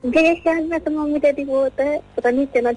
मेरे 0.04 0.34
ख्याल 0.34 0.64
में 0.64 0.78
असल 0.78 0.94
मम्मी 0.94 1.18
डैडी 1.20 1.44
वो 1.44 1.62
होता 1.62 1.84
है 1.84 2.00
पता 2.16 2.30
नहीं 2.30 2.46
चला 2.54 2.72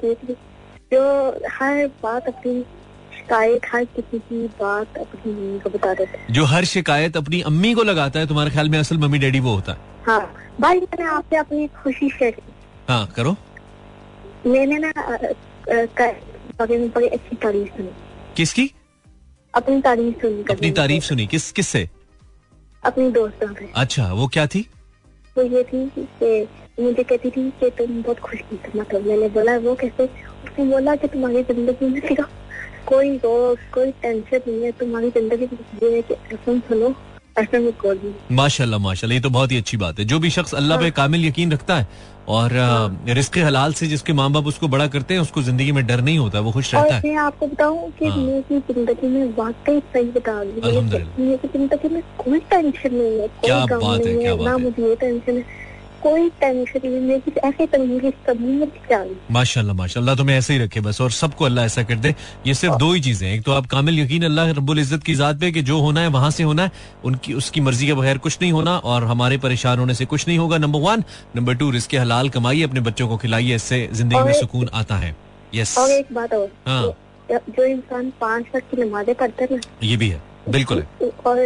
जो 0.92 1.04
हर 1.52 1.86
बात 2.04 2.28
अपनी 2.28 2.64
शिकायत 3.26 3.62
हर 3.74 3.86
किसी 3.86 4.18
की 4.20 4.48
बात 4.60 4.98
अपनी 4.98 5.32
मम्मी 5.32 5.60
को 5.60 5.70
बता 5.70 5.94
देता 5.94 6.34
जो 6.34 6.44
हर 6.46 6.66
शिकायत 6.66 7.18
अपनी 7.18 7.42
अम्मी 7.42 7.74
को 7.74 7.84
लगाता 7.84 8.20
है 8.20 8.28
तुम्हारे 8.28 8.52
ख्याल 8.52 8.70
में 8.70 8.78
असल 8.80 8.98
मम्मी 8.98 9.20
डैडी 9.20 9.40
वो 9.40 9.54
होता 9.56 9.72
है? 9.72 9.78
हाँ 10.06 10.34
भाई 10.60 10.80
मैंने 10.80 11.10
आपसे 11.10 11.38
अपनी 11.38 11.68
खुशी 11.76 12.10
शेयर 12.10 12.32
की। 12.32 12.54
हाँ 12.90 13.06
करो। 13.16 13.36
मैंने 14.46 14.78
ना 14.78 14.92
बड़ी 16.88 17.08
अच्छी 17.08 17.36
तारीफ़ 17.36 17.78
सुनी। 17.78 17.90
किसकी? 18.38 18.70
अपनी 19.54 19.82
तारीफ़ 19.82 20.22
सुनी 20.22 20.44
अपनी 20.52 20.72
तारीफ़ 20.72 21.04
सुनी 21.04 21.28
किस 21.28 21.52
किस 21.52 21.68
से 21.68 21.88
अपनी 22.84 23.12
दोस्तों 23.12 23.54
से। 23.54 23.72
अच्छा 23.76 24.12
वो 24.14 24.28
क्या 24.28 24.48
थी? 24.48 24.66
वो 25.36 25.44
ये 25.44 25.64
थी 25.64 25.90
कि 25.98 26.48
मुझे 26.84 27.04
कहती 27.04 27.30
थी 27.30 27.50
कि 27.60 27.70
तुम 27.78 28.02
बहुत 28.02 28.20
खुश 28.20 28.40
मतलब 28.76 29.08
मैंने 29.08 29.30
बोला 29.30 29.58
वो 29.60 29.76
कैसे? 29.76 30.06
उसने 30.06 30.66
बोला 30.66 30.96
कि 30.96 31.08
तुम्हारी 31.08 31.44
ज़िंदगी 31.44 31.88
में 31.90 32.00
सिर्फ़ 32.00 32.28
कोई 32.88 33.16
रोग 33.18 33.58
कोई 33.74 33.92
टेंशन 34.02 34.40
नहीं 34.48 34.64
है। 34.64 34.72
तुम्हारी 34.80 35.10
ज़िंदगी 35.12 35.46
जीने 35.46 36.02
की 36.02 36.16
कसम 36.32 36.60
सुनो 36.70 36.96
माशाल्लाह 38.32 38.80
माशाल्लाह 38.80 39.16
ये 39.16 39.22
तो 39.22 39.30
बहुत 39.30 39.52
ही 39.52 39.58
अच्छी 39.58 39.78
बात 39.78 39.98
है। 40.00 40.06
जो 40.06 40.20
भी 40.20 40.30
शख्स 40.32 40.54
अल्लाह 40.56 40.78
पे 40.78 40.84
हाँ। 40.84 40.92
कामिल 40.98 41.26
यकीन 41.26 41.52
रखता 41.52 41.76
है 41.76 41.88
और 42.30 42.54
हाँ। 42.58 43.04
रिस्क 43.10 43.38
हलाल 43.40 43.74
से 43.74 43.88
जिसके 43.88 44.14
माँ 44.14 44.30
बाप 44.32 44.46
उसको 44.48 44.68
बड़ा 44.68 44.88
करते 44.88 45.14
हैं 45.14 45.22
उसको 45.22 45.42
ज़िंदगी 45.44 45.72
में 45.72 45.86
डर 45.88 46.02
नहीं 46.02 46.18
होता 46.18 46.40
वो 46.40 46.52
खुश 46.52 46.74
रहता 46.76 46.96
है। 46.96 47.02
मैं 47.06 47.16
आपको 47.24 47.48
बताऊँ 47.48 47.92
कि 48.00 48.06
हाँ। 48.08 48.18
मेरी 48.18 48.60
ज़िंदगी 48.72 49.08
में 49.08 49.34
वाकई 49.38 49.80
सही 49.80 50.12
बता 50.12 50.42
रही 50.42 50.62
मेरी 50.62 51.48
ज़िंदगी 51.48 51.90
में 51.96 52.02
कोई 52.18 52.40
टेंशन 52.40 52.96
नहीं 52.96 53.20
है 53.20 53.28
क्या 53.44 53.60
बात 53.66 54.06
है 54.06 54.16
क्या 54.16 54.36
बात 54.36 54.48
ना 54.48 54.58
मुझे 54.58 54.88
ये 54.90 54.96
टेंशन 54.96 55.38
है। 55.38 55.44
कोई 56.06 56.30
टेंशन 56.42 56.88
नहीं 56.88 57.32
ऐसे 57.42 57.66
माशाल्लाह 59.32 59.76
माशाल्लाह 59.76 60.16
तुम्हें 60.16 60.38
ऐसे 60.38 60.54
ही 60.54 60.60
रखे 60.60 60.82
बस 60.82 61.02
और 61.02 61.12
सबको 61.12 61.46
अल्लाह 61.46 61.66
ऐसा 61.66 61.84
कर 61.84 61.96
दे। 61.98 62.14
ये 62.48 62.54
सिर्फ़ 62.56 62.76
दो 62.78 62.92
ही 62.94 63.00
चीज़ें 63.02 63.28
एक 63.30 63.44
तो 63.44 63.52
आप 63.52 63.66
कामिल 63.68 64.00
यकीन 64.00 64.24
अल्लाह 64.26 64.52
रब्बुल 64.52 64.80
इज़्ज़त 64.80 65.04
की 65.04 65.16
जात 65.16 65.40
पे 65.40 65.52
कि 65.52 65.62
जो 65.64 65.80
होना 65.82 66.02
है 66.02 66.08
वहाँ 66.10 66.30
से 66.32 66.44
होना 66.44 66.64
है। 66.64 66.72
उनकी 67.06 67.34
उसकी 67.34 67.62
मर्ज़ी 67.62 67.88
के 67.88 67.94
बगैर 67.94 68.18
कुछ 68.20 68.38
नहीं 68.42 68.52
होना 68.52 68.78
और 68.86 69.04
हमारे 69.06 69.38
परेशान 69.40 69.80
होने 69.80 69.94
से 69.94 70.06
कुछ 70.06 70.28
नहीं 70.28 70.38
होगा 70.38 70.58
number 70.58 70.80
one 70.82 71.04
number 71.36 71.56
two 71.56 71.70
risk 71.72 71.96
हलाल 71.96 72.30
कमाइए 72.30 72.64
अपने 72.64 72.82
बच्चों 72.82 73.08
को 73.08 73.18
खिलाइए 73.18 73.56
इससे 73.56 73.88
ज़िंदगी 73.94 74.24
में 74.24 74.34
सुकून 74.36 74.70
आता 74.74 74.96
है। 74.98 75.16
यस 75.56 75.78
और 75.78 75.92
एक 75.92 76.14
बात 76.14 76.34
और 76.34 76.48
हाँ। 76.68 76.84
जो 77.32 77.64
इंसान 77.66 78.12
पाँच 78.22 78.56
वक्त 78.56 78.72
की 78.72 78.82
नमाजें 78.82 79.14
पढ़ते 79.16 79.48
हैं 79.52 79.62
ये 79.84 79.98
भी 79.98 80.10
है। 80.10 80.22
बिल्कुल। 80.48 80.80
है 81.02 81.10
और 81.28 81.38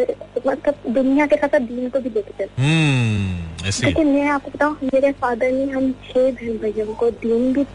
मतलब 0.47 0.93
दुनिया 0.93 1.25
के 1.25 1.35
साथ 1.35 1.59
दीन 1.59 1.89
को 1.89 1.99
भी 1.99 2.09
देखते 2.09 2.43
हम्म, 2.57 3.65
लेकिन 3.85 4.07
मैं 4.07 4.27
आपको 4.29 4.51
बताऊँ 4.51 4.89
मेरे 4.93 5.11
फादर 5.21 5.51
ने 5.51 5.65
हम 5.71 5.91
छह 6.07 6.31
बहन 6.31 6.57
भाइयों 6.61 6.93
को 6.95 7.09
दीन 7.23 7.53
भी 7.53 7.65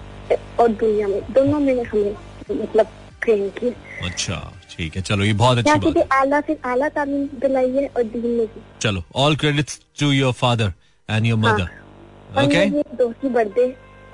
और 0.60 0.68
दुनिया 0.82 1.08
में 1.08 1.20
दोनों 1.34 1.60
में 1.60 1.84
हमें 1.84 2.14
मतलब 2.50 2.86
ट्रेन 3.22 3.48
किया। 3.58 4.06
अच्छा 4.06 4.36
ठीक 4.70 4.96
है 4.96 5.02
चलो 5.02 5.24
ये 5.24 5.32
बहुत 5.32 5.58
अच्छी 5.58 5.78
बात 5.78 5.96
है। 5.96 6.06
आला 6.18 6.40
से 6.46 6.56
आला 6.66 6.88
तालीम 6.96 7.26
दिलाई 7.40 7.70
है 7.70 7.86
और 7.96 8.02
दीन 8.02 8.26
में 8.26 8.46
भी। 8.46 8.60
चलो 8.82 9.02
all 9.24 9.36
credits 9.36 9.80
to 10.00 10.10
your 10.12 10.32
father 10.42 10.72
and 11.08 11.26
your 11.26 11.38
mother 11.38 11.68
okay 12.44 12.66
दोस्ती 12.96 13.28
बर्थडे 13.28 13.66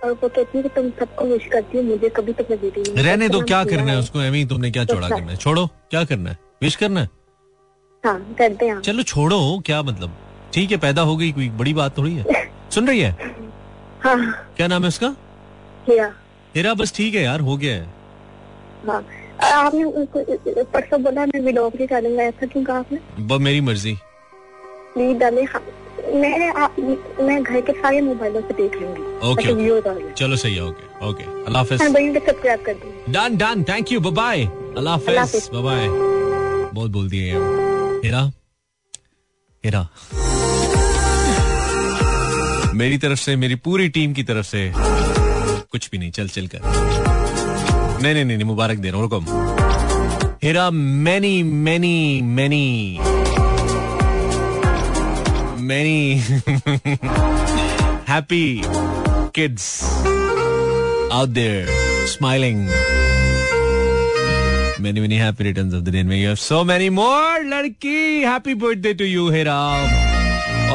और 0.04 0.12
वो 0.22 0.28
कहती 0.28 0.58
है 0.58 0.62
कि 0.62 0.68
तुम 0.74 0.90
सबको 0.98 1.24
विश 1.24 1.46
करती 1.52 1.78
हो 1.78 1.82
मुझे 1.84 2.08
कभी 2.16 2.32
तक 2.32 2.50
नहीं 2.50 3.02
रहने 3.04 3.28
दो 3.28 3.40
क्या 3.42 3.62
करना 3.64 3.90
है 3.92 3.98
उसको? 3.98 4.20
एमी 4.22 4.44
तुमने 4.52 4.70
क्या 4.70 4.84
चौड़ा 4.84 5.08
करना 5.08 5.30
है? 5.30 5.36
छोड़ो 5.36 5.66
क्या 5.90 6.04
करना 6.04 6.30
है? 6.30 6.38
विश 6.60 6.76
करना 6.76 7.00
है? 7.00 7.08
हाँ, 8.04 8.18
करते 8.38 8.66
हैं 8.66 8.80
चलो 8.82 9.02
छोड़ो 9.02 9.38
क्या 9.66 9.82
मतलब? 9.82 10.16
ठीक 10.54 10.70
है 10.70 10.76
पैदा 10.78 11.02
हो 11.02 11.16
गई 11.16 11.32
कोई 11.32 11.48
बड़ी 11.58 11.74
बात 11.74 11.96
थोड़ी 11.98 12.14
है। 12.14 12.48
सुन 12.74 12.86
रही 12.88 13.00
है? 13.00 13.10
हाँ। 14.02 14.16
क्या 14.56 14.66
नाम 14.66 14.82
है 14.82 14.88
उसका? 14.88 15.14
तेरा 16.54 16.72
बस 16.74 16.92
ठीक 16.96 17.14
है 17.14 17.22
यार 17.22 17.40
हो 17.40 17.56
गया 17.56 17.74
है। 17.74 17.86
हाँ। 18.86 19.02
आपने 19.42 20.62
परसों 20.64 21.02
बोला 21.02 21.26
मैं 21.26 22.26
ऐसा 22.26 22.46
क्यों 22.46 22.64
कहा 22.64 22.78
आपने? 22.78 22.98
बस 23.20 23.40
मेरी 23.40 23.60
मर्ज़ी। 23.60 23.94
प्लीज़ 24.94 25.18
डाले 25.18 25.42
हाँ 25.44 25.62
मैं 26.14 27.24
मैं 27.26 27.42
घर 27.42 27.60
के 27.60 27.72
सारे 27.72 28.00
मोबाइलों 28.00 28.40
से 28.40 28.54
देख 28.54 28.74
लूँगी। 28.74 29.02
ओके, 29.30 29.52
मतलब 29.54 30.12
चलो 30.18 30.36
सही 30.36 30.54
है 30.54 30.64
ओके 30.64 31.06
ओके 31.08 31.24
अल्लाह 31.44 31.62
हाफिज। 31.62 31.82
हाँ 31.82 31.90
सब्सक्राइब 31.90 32.62
कर 32.64 32.74
दी। 32.74 33.12
Done 33.12 33.36
done 33.36 33.64
thank 33.68 33.92
you 33.92 34.00
bye 34.00 34.44
अल्लाह 34.44 34.78
अल्लाह 34.78 34.94
हाफिज. 34.94 35.18
हाफिज। 35.18 35.48
बाय 35.54 35.86
बहुत 36.74 36.90
बोल 36.90 37.10
दिए 37.10 37.32
हेरा? 38.04 38.32
हेरा। 39.64 39.88
मेरी 42.74 42.98
तरफ़ 42.98 43.18
से 43.18 43.36
मेरी 43.36 43.54
पूरी 43.54 43.88
टीम 43.88 44.12
की 44.12 44.22
तरफ़ 44.22 44.46
से 44.46 44.72
कुछ 45.72 45.90
भी 45.90 45.98
नहीं। 45.98 46.10
चल 46.10 46.28
चल 46.28 46.46
कर। 46.46 46.58
नहीं 48.02 48.14
नहीं 48.14 48.24
नहीं 48.24 48.36
नहीं, 48.36 48.46
मुबारक 48.46 48.78
दे 48.78 48.90
रहा 48.90 49.00
हूँ 49.00 49.10
Hira 50.42 50.70
many 50.70 51.42
many 51.42 52.20
many. 52.22 52.98
Many. 55.62 56.20
Happy 58.08 58.62
kids 59.34 59.82
out 61.14 61.28
there 61.28 61.66
smiling. 62.06 62.70
Many, 64.80 65.00
many 65.00 65.16
happy 65.18 65.44
returns 65.44 65.74
of 65.74 65.84
the 65.84 65.90
day. 65.90 66.02
May 66.02 66.20
you 66.20 66.28
have 66.28 66.40
so 66.40 66.64
many 66.64 66.88
more, 66.90 67.42
लड़की. 67.44 68.24
Happy 68.24 68.54
birthday 68.54 68.94
to 68.94 69.06
you, 69.06 69.30
Hira. 69.32 69.58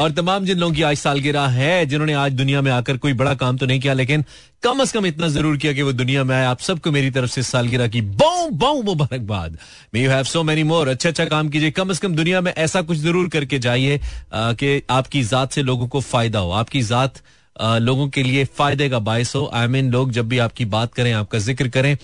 और 0.00 0.10
तमाम 0.12 0.44
जिन 0.44 0.58
लोगों 0.58 0.74
की 0.74 0.82
आज 0.82 0.96
सालगिरह 0.96 1.46
है 1.48 1.86
जिन्होंने 1.86 2.12
आज 2.22 2.32
दुनिया 2.32 2.60
में 2.62 2.70
आकर 2.72 2.96
कोई 3.04 3.12
बड़ा 3.20 3.32
काम 3.42 3.56
तो 3.58 3.66
नहीं 3.66 3.80
किया 3.80 3.92
लेकिन 3.92 4.24
कम 4.62 4.80
अज 4.82 4.92
कम 4.92 5.06
इतना 5.06 5.28
ज़रूर 5.36 5.56
किया 5.56 5.72
कि 5.72 5.82
वो 5.82 5.92
दुनिया 5.92 6.24
में 6.24 6.34
आए 6.36 6.44
आप 6.46 6.60
सबको 6.60 6.90
मेरी 6.92 7.10
तरफ़ 7.10 7.30
से 7.30 7.42
सालगिरह 7.42 7.88
की 7.94 8.00
बहु 8.22 8.48
बहु 8.64 8.82
मुबारकबाद 8.82 9.56
may 9.94 10.02
you 10.02 10.10
have 10.10 10.24
so 10.32 10.42
many 10.50 10.62
more 10.70 10.88
अच्छा 10.88 11.08
अच्छा 11.08 11.24
काम 11.32 11.48
कीजिए 11.48 11.70
कम 11.80 11.90
अज 11.90 11.98
कम 11.98 12.14
दुनिया 12.16 12.40
में 12.40 12.52
ऐसा 12.52 12.82
कुछ 12.82 12.98
ज़रूर 12.98 13.28
करके 13.36 13.58
जाइए 13.68 14.00
कि 14.34 14.82
आपकी 14.98 15.22
जात 15.32 15.52
से 15.52 15.62
लोगों 15.62 15.88
को 15.88 16.00
फ़ायदा 16.12 16.38
हो 16.38 16.50
आपकी 16.62 16.82
जात 16.92 17.20
लोगों 17.60 18.08
के 18.08 18.22
लिए 18.22 18.44
फ़ायदे 18.46 18.88
का 18.88 18.98
बायस 19.00 19.34
हो। 19.36 19.44
आई 19.54 19.66
मीन 19.68 19.90
लोग 19.92 20.10
जब 20.12 20.28
भी 20.28 20.38
आपकी 20.38 20.64
बात 20.66 20.92
करें, 20.94 21.12
आपका 21.14 21.38
ज़िक्र 21.38 21.68
करें 21.68 21.96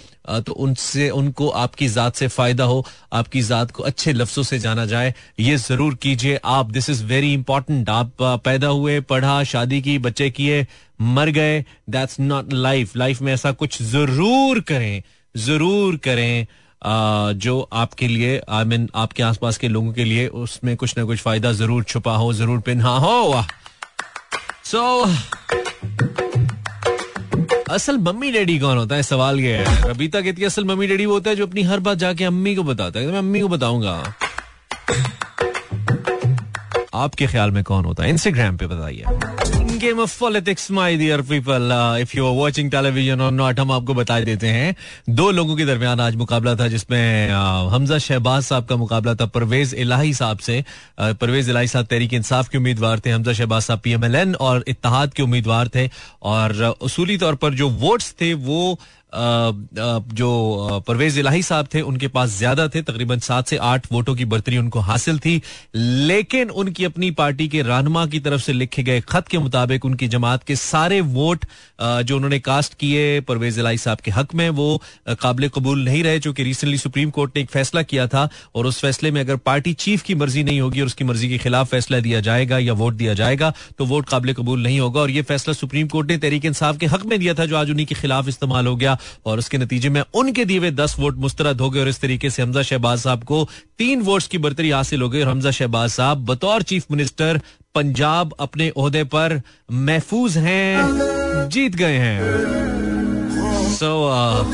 तो 0.42 0.52
उनसे, 0.54 1.08
उनको 1.10 1.48
आपकी 1.48 1.88
जात 1.88 2.16
से 2.16 2.28
फ़ायदा 2.28 2.64
हो, 2.64 2.84
आपकी 3.12 3.42
जात 3.42 3.70
को 3.70 3.82
अच्छे 3.82 4.12
लफ्जों 4.12 4.42
से 4.42 4.58
जाना 4.58 4.86
जाए। 4.86 5.12
ये 5.40 5.56
ज़रूर 5.58 5.94
कीजिए 6.02 6.38
आप। 6.46 6.70
दिस 6.70 6.90
इज़ 6.90 7.04
वेरी 7.04 7.32
इंपॉर्टेंट 7.34 7.90
आप 7.90 8.12
पैदा 8.20 8.68
हुए, 8.68 8.98
पढ़ा, 9.02 9.42
शादी 9.44 9.80
की, 9.82 9.98
बच्चे 10.00 10.30
किए, 10.30 10.66
मर 11.02 11.30
गए 11.30 11.60
दैट्स 11.90 12.20
नॉट 12.20 12.52
लाइफ 12.52 12.96
लाइफ 12.96 13.22
में 13.22 13.32
ऐसा 13.32 13.52
कुछ 13.54 13.82
ज़रूर 13.84 14.60
करें 14.62 15.02
ज़रूर 15.34 15.96
करें 16.04 16.46
जो 17.38 17.60
आपके 17.72 18.06
लिए 18.08 18.40
आई 18.50 18.64
मीन 18.64 18.88
आपके 18.94 19.22
आसपास 19.22 19.58
के 19.58 19.68
लोगों 19.68 19.92
के 19.92 20.04
लिए 20.04 20.26
उसमें 20.28 20.76
कुछ 20.76 20.96
ना 20.98 21.04
कुछ 21.04 21.18
फ़ायदा 21.20 21.52
ज़रूर 21.54 21.82
छुपा 21.84 22.16
हो, 22.16 22.32
ज़रूर 22.32 22.60
पिन्हा 22.60 22.96
हो। 22.98 23.32
वाह! 23.32 23.46
सो 24.64 24.82
असल 27.70 27.98
मम्मी 27.98 28.30
डैडी 28.32 28.58
कौन 28.58 28.76
होता 28.76 28.94
है? 28.94 29.02
सवाल 29.02 29.40
ये 29.40 29.56
है। 29.56 29.90
रबीता 29.90 30.20
कहती 30.20 30.42
है, 30.42 30.46
असल 30.46 30.64
मम्मी 30.64 30.86
डैडी 30.86 31.06
वो 31.06 31.14
होता 31.14 31.30
है 31.30 31.36
जो 31.36 31.46
अपनी 31.46 31.62
हर 31.62 31.80
बात 31.80 31.98
जाके 31.98 32.24
अम्मी 32.24 32.54
को 32.54 32.62
बताता 32.62 33.00
है। 33.00 33.06
तो 33.06 33.12
मैं 33.12 33.18
अम्मी 33.18 33.40
को 33.40 33.48
बताऊँगा। 33.48 34.14
आपके 36.94 37.26
ख्याल 37.26 37.50
में 37.50 37.64
कौन 37.64 37.84
होता 37.84 38.02
है? 38.02 38.10
इंस्टाग्राम 38.10 38.56
पे 38.56 38.66
बताइए। 38.66 39.04
Game 39.82 40.00
of 40.00 40.18
politics 40.20 40.70
my 40.70 40.96
dear 40.96 41.20
people 41.28 41.72
if 42.00 42.16
you 42.16 42.26
are 42.26 42.34
watching 42.36 42.70
television 42.70 43.20
और 43.20 43.32
नॉट 43.32 43.60
हम 43.60 43.72
आपको 43.72 43.94
बता 43.94 44.18
देते 44.20 44.46
हैं। 44.46 44.74
दो 45.10 45.30
लोगों 45.30 45.56
के 45.56 45.64
दरमियान 45.66 46.00
आज 46.00 46.16
मुकाबला 46.16 46.54
था 46.56 46.68
जिसमें 46.68 47.28
uh, 47.28 47.72
हमजा 47.72 47.98
शहबाज 47.98 48.42
साहब 48.42 48.66
का 48.66 48.76
मुकाबला 48.76 49.14
था 49.14 49.26
परवेज 49.26 49.74
इलाही 49.74 50.14
साहब 50.14 50.38
से। 50.38 50.60
Uh, 50.62 51.14
परवेज 51.16 51.48
इलाही 51.50 51.68
साहब 51.68 51.86
तहरीक 51.86 52.14
इंसाफ 52.14 52.48
के 52.48 52.58
उम्मीदवार 52.58 53.00
थे 53.06 53.10
हमजा 53.10 53.32
शहबाज 53.32 53.62
साहब 53.62 53.80
पी 53.84 53.92
एम 53.92 54.04
एल 54.04 54.14
एन 54.14 54.34
और 54.34 54.64
इतिहाद 54.68 55.14
के 55.14 55.22
उम्मीदवार 55.22 55.68
थे। 55.74 55.88
और 56.22 56.54
uh, 56.54 56.74
उसूली 56.80 57.18
तौर 57.18 57.34
पर 57.34 57.54
जो 57.54 57.68
वोट्स 57.84 58.14
थे 58.20 58.32
वो 58.34 58.78
जो 59.12 60.82
परवेज 60.86 61.18
इलाही 61.18 61.42
साहब 61.42 61.66
थे, 61.74 61.80
उनके 61.82 62.08
पास 62.08 62.30
ज़्यादा 62.30 62.66
थे, 62.68 62.82
तकरीबन 62.82 63.18
सात 63.20 63.48
से 63.48 63.56
आठ 63.58 63.86
वोटों 63.92 64.14
की 64.14 64.24
बर्तरी 64.26 64.58
उनको 64.58 64.80
हासिल 64.82 65.18
थी। 65.18 65.40
लेकिन 65.74 66.50
उनकी 66.52 66.84
अपनी 66.84 67.10
पार्टी 67.12 67.48
के 67.48 67.62
रहनुमा 67.62 68.06
की 68.06 68.20
तरफ़ 68.20 68.42
से 68.42 68.52
लिखे 68.52 68.82
गए 68.82 69.00
खत 69.08 69.28
के 69.28 69.38
मुताबिक 69.38 69.84
उनकी 69.84 70.08
जमात 70.08 70.44
के 70.44 70.56
सारे 70.56 71.00
वोट 71.02 71.44
जो 71.80 72.16
उन्होंने 72.16 72.38
कास्ट 72.40 72.74
किए 72.74 73.20
परवेज 73.22 73.58
इलाही 73.58 73.78
साहब 73.78 73.98
के 73.98 74.10
हक 74.10 74.34
में, 74.34 74.48
वो 74.50 74.82
काबिल 75.10 75.48
कबूल 75.48 75.84
नहीं 75.84 76.02
रहे, 76.04 76.18
चूँकि 76.20 76.42
रिसेंटली 76.42 76.78
सुप्रीम 76.78 77.10
कोर्ट 77.10 77.36
ने 77.36 77.42
एक 77.42 77.50
फैसला 77.50 77.82
किया 77.84 78.06
था, 78.06 78.28
और 78.54 78.66
उस 78.66 78.80
फैसले 78.80 79.10
में 79.10 79.20
अगर 79.20 79.36
पार्टी 79.38 79.72
चीफ 79.74 80.02
की 80.02 80.14
मर्ज़ी 80.14 80.44
नहीं 80.44 80.60
होगी 80.60 80.80
और 80.80 80.86
उसकी 80.86 81.04
मर्ज़ी 81.04 81.28
के 81.28 81.38
खिलाफ 81.38 81.70
फैसला 81.70 82.00
दिया 82.00 82.20
जाएगा 82.22 82.58
या 82.58 82.72
वोट 82.74 82.94
दिया 82.94 83.14
जाएगा 83.14 83.52
तो 83.78 83.84
वोट 83.86 84.08
काबिल 84.08 84.34
कबूल 84.34 84.62
नहीं 84.62 84.80
होगा। 84.80 85.00
और 85.00 85.10
ये 85.10 85.22
फैसला 85.24 85.54
सुप्रीम 85.54 85.88
कोर्ट 85.88 86.10
ने 86.10 86.18
तहरीक 86.18 86.44
इंसाफ 86.44 86.78
के 86.78 86.86
हक 86.86 87.04
में 87.06 87.18
दिया 87.18 87.34
था, 87.34 87.46
जो 87.46 87.56
आज 87.56 87.70
उन्हीं 87.70 87.86
के 87.86 87.94
खिलाफ 87.94 88.28
इस्तेमाल 88.28 88.66
हो 88.66 88.76
गया। 88.76 88.96
और 89.26 89.38
उसके 89.38 89.58
नतीजे 89.58 89.88
में 89.88 90.02
उनके 90.14 90.44
दिए 90.44 90.58
हुए 90.58 90.70
दस 90.70 90.96
वोट 90.98 91.16
मुस्तरद 91.16 91.60
हो 91.60 91.70
गए 91.70 91.80
और 91.80 91.88
इस 91.88 92.00
तरीके 92.00 92.30
से 92.30 92.42
हमजा 92.42 92.62
शहबाज 92.62 92.98
साहब 92.98 93.24
को 93.24 93.48
तीन 93.78 94.00
वोट्स 94.00 94.26
की 94.26 94.38
बर्तरी 94.38 94.70
हासिल 94.70 95.02
हो 95.02 95.08
गई 95.08 95.20
और 95.20 95.28
हमजा 95.28 95.50
शहबाज 95.50 95.90
साहब 95.90 96.24
बतौर 96.24 96.62
चीफ 96.62 96.86
मिनिस्टर 96.90 97.40
पंजाब 97.74 98.34
अपने 98.40 98.72
पर 99.04 99.42
महफूज 99.72 100.38
हैं, 100.38 101.48
जीत 101.48 101.74
गए 101.74 101.96
हैं। 101.96 102.52
So, 103.82 104.04
uh, 104.04 104.44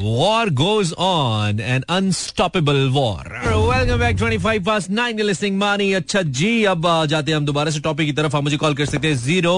war 0.00 0.48
goes 0.48 0.94
on, 0.94 1.60
an 1.60 1.84
unstoppable 1.86 2.90
war. 2.90 3.24
Welcome 3.44 3.98
back, 3.98 4.16
25 4.16 4.64
past 4.64 4.88
9, 4.88 5.18
you're 5.18 5.26
listening 5.26 5.58
Mani. 5.58 5.88
अच्छा 5.94 6.22
जी, 6.22 6.64
अब 6.64 6.86
जाते 7.06 7.30
हैं 7.30 7.36
हम 7.36 7.44
दोबारा 7.46 7.70
से 7.70 7.80
टॉपिक 7.80 8.06
की 8.06 8.12
तरफ़ 8.12 8.36
आप 8.36 8.42
मुझे 8.42 8.56
कॉल 8.56 8.74
कर 8.74 8.86
सकते 8.86 9.08
हैं 9.08 9.16
zero 9.16 9.52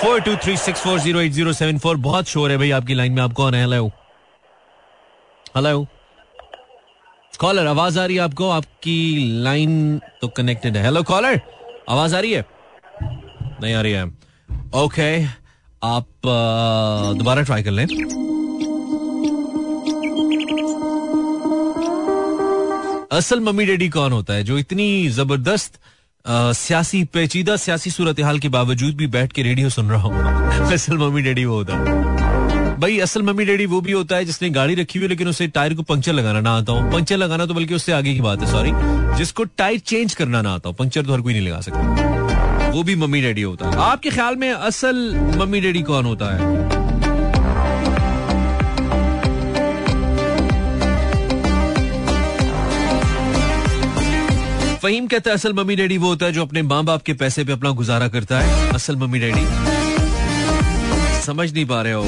four 0.00 0.20
two 0.20 0.36
three 0.44 0.56
six 0.56 0.80
four 0.82 0.98
zero 1.00 1.20
eight 1.20 1.32
zero 1.32 1.52
seven 1.52 1.78
four 1.78 1.96
बहुत 2.06 2.28
शोर 2.28 2.50
है 2.50 2.58
भाई 2.58 2.70
आपकी 2.78 2.94
लाइन 2.94 3.12
में 3.12 3.22
आप 3.22 3.32
कौन 3.40 3.54
है 3.54 3.62
हेलो 3.62 3.90
हेलो 5.56 5.86
कॉलर 7.40 7.66
आवाज़ 7.66 7.98
आ 7.98 8.04
रही 8.04 8.16
है 8.16 8.22
आपको 8.22 8.50
आपकी 8.50 9.16
लाइन 9.42 10.00
तो 10.20 10.28
कनेक्टेड 10.38 10.76
है 10.76 10.84
हेलो 10.84 11.02
कॉलर 11.10 11.40
आवाज़ 11.88 12.16
आ 12.16 12.20
रही 12.20 12.32
है 12.32 12.44
नहीं 13.02 13.74
आ 13.74 13.80
रही 13.80 13.92
है 13.92 14.06
ओके 14.76 15.10
आप 15.82 16.06
दोबारा 17.18 17.42
ट्राई 17.42 17.62
कर 17.62 17.70
लें। 17.70 17.84
असल 23.12 23.40
मम्मी 23.40 23.64
डैडी 23.66 23.88
कौन 23.88 24.12
होता 24.12 24.34
है, 24.34 24.42
जो 24.44 24.58
इतनी 24.58 25.08
ज़बरदस्त 25.08 25.78
सियासी, 26.26 27.02
पेचीदा 27.04 27.56
सियासी 27.56 27.90
सूरत 27.90 28.20
हाल 28.20 28.38
के 28.38 28.48
बावजूद 28.48 28.94
भी 28.96 29.06
बैठ 29.06 29.32
के 29.32 29.42
रेडियो 29.42 29.68
सुन 29.70 29.90
रहा 29.90 30.02
हूँ? 30.02 30.72
असल 30.72 30.96
मम्मी 30.98 31.22
डैडी 31.22 31.44
वो 31.44 31.56
होता 31.56 31.76
है। 31.76 32.76
भाई, 32.80 32.98
असल 33.00 33.22
मम्मी 33.22 33.44
डैडी 33.44 33.66
वो 33.66 33.80
भी 33.80 33.92
होता 33.92 34.16
है 34.16 34.24
जिसने 34.24 34.50
गाड़ी 34.50 34.74
रखी 34.74 34.98
हुई 34.98 35.08
लेकिन 35.08 35.28
उसे 35.28 35.46
टायर 35.48 35.74
को 35.74 35.82
पंक्चर 35.82 36.12
लगाना 36.12 36.40
ना 36.40 36.50
आता 36.56 36.72
हो। 36.72 36.90
पंक्चर 36.90 37.16
लगाना 37.16 37.46
तो 37.46 37.54
बल्कि 37.54 37.74
उससे 37.74 37.92
आगे 37.92 38.14
की 38.14 38.20
बात 38.20 38.40
है 38.40 38.50
सॉरी 38.52 38.72
जिसको 39.18 39.44
टायर 39.44 39.78
चेंज 39.78 40.14
करना 40.14 40.42
ना 40.42 40.54
आता 40.54 40.68
हो, 40.68 40.74
पंक्चर 40.74 41.06
तो 41.06 41.12
हर 41.12 41.20
कोई 41.20 41.32
नहीं 41.32 41.46
लगा 41.48 41.60
सकता। 41.60 42.17
वो 42.70 42.82
भी 42.82 42.94
मम्मी 42.96 43.20
डैडी 43.20 43.42
होता 43.42 43.68
है। 43.68 43.76
आपके 43.76 44.10
ख्याल 44.10 44.36
में 44.36 44.50
असल 44.52 44.96
मम्मी 45.36 45.60
डैडी 45.60 45.82
कौन 45.82 46.04
होता 46.04 46.26
है? 46.34 46.56
फहीम 54.78 55.06
कहता 55.06 55.30
है, 55.30 55.34
असल 55.34 55.52
मम्मी 55.52 55.76
डैडी 55.76 55.98
वो 55.98 56.08
होता 56.08 56.26
है 56.26 56.32
जो 56.32 56.42
अपने 56.42 56.62
माँ 56.62 56.84
बाप 56.84 57.02
के 57.02 57.12
पैसे 57.12 57.44
पे 57.44 57.52
अपना 57.52 57.70
गुजारा 57.70 58.08
करता 58.08 58.40
है। 58.40 58.72
असल 58.72 58.96
मम्मी 58.96 59.18
डैडी। 59.18 59.46
समझ 61.22 61.52
नहीं 61.52 61.66
पा 61.66 61.82
रहे 61.82 61.92
हो। 61.92 62.06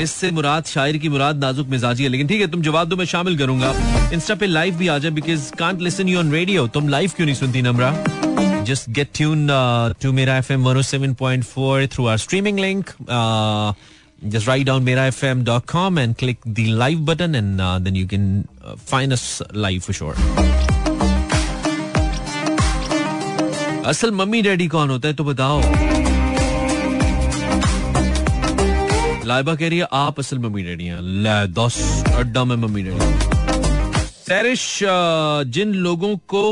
इससे 0.00 0.30
मुराद, 0.30 0.64
शायर 0.64 0.96
की 0.96 1.08
मुराद 1.08 1.38
नाजुक 1.38 1.68
मिजाजी 1.68 2.04
है। 2.04 2.08
लेकिन 2.08 2.28
ठीक 2.28 2.40
है, 2.40 2.46
तुम 2.46 2.62
जवाब 2.62 2.88
दो, 2.88 2.96
मैं 2.96 3.04
शामिल 3.04 3.38
करूँगा। 3.38 3.74
इंस्टा 4.12 4.34
पे 4.34 4.46
लाइव 4.46 4.74
भी 4.74 4.88
आ 4.88 4.98
जाए 4.98 5.10
because 5.10 5.52
can't 5.58 5.80
listen 5.80 6.08
you 6.08 6.18
on 6.18 6.32
radio 6.32 6.66
तुम 6.68 6.88
लाइव 6.88 7.12
क्यों 7.16 7.26
नहीं 7.26 7.36
सुनती 7.36 7.62
Namra? 7.62 7.90
Tune 9.14 9.46
to 10.02 10.12
Mera 10.12 10.36
F 10.36 10.52
M 10.52 10.64
one 10.64 10.82
seven 10.82 11.14
point 11.14 11.44
four 11.44 11.86
through 11.92 12.06
our 12.06 12.18
streaming 12.18 12.58
link 12.58 12.90
just 14.32 14.48
write 14.48 14.66
down 14.68 14.84
merafm.com 14.86 15.98
and 16.00 16.16
click 16.22 16.42
the 16.56 16.64
live 16.80 17.04
button 17.04 17.36
and 17.38 17.60
uh, 17.66 17.78
then 17.84 17.94
you 17.94 18.06
can 18.06 18.24
uh, 18.62 18.74
find 18.90 19.14
us 19.16 19.22
live 19.66 19.86
for 19.86 19.94
sure. 19.98 20.16
असल 23.86 24.10
mummy 24.14 24.42
daddy 24.42 24.66
कौन 24.68 24.90
होता 24.90 25.08
है 25.08 25.14
तो 25.14 25.24
बताओ। 25.24 25.60
लाइबा 29.26 29.54
कह 29.54 29.68
रही 29.68 29.78
है 29.78 29.86
आप 29.92 30.18
असल 30.20 30.38
मम्मी 30.38 30.62
डैडी 30.62 30.84
हैं। 30.84 31.00
ले 31.00 31.46
दस 31.60 32.04
अड्डा 32.16 32.44
में 32.44 32.56
मम्मी 32.56 32.82
डैडी। 32.82 33.08
सैरिश 34.28 34.68
जिन 35.56 35.72
लोगों 35.88 36.16
को 36.34 36.42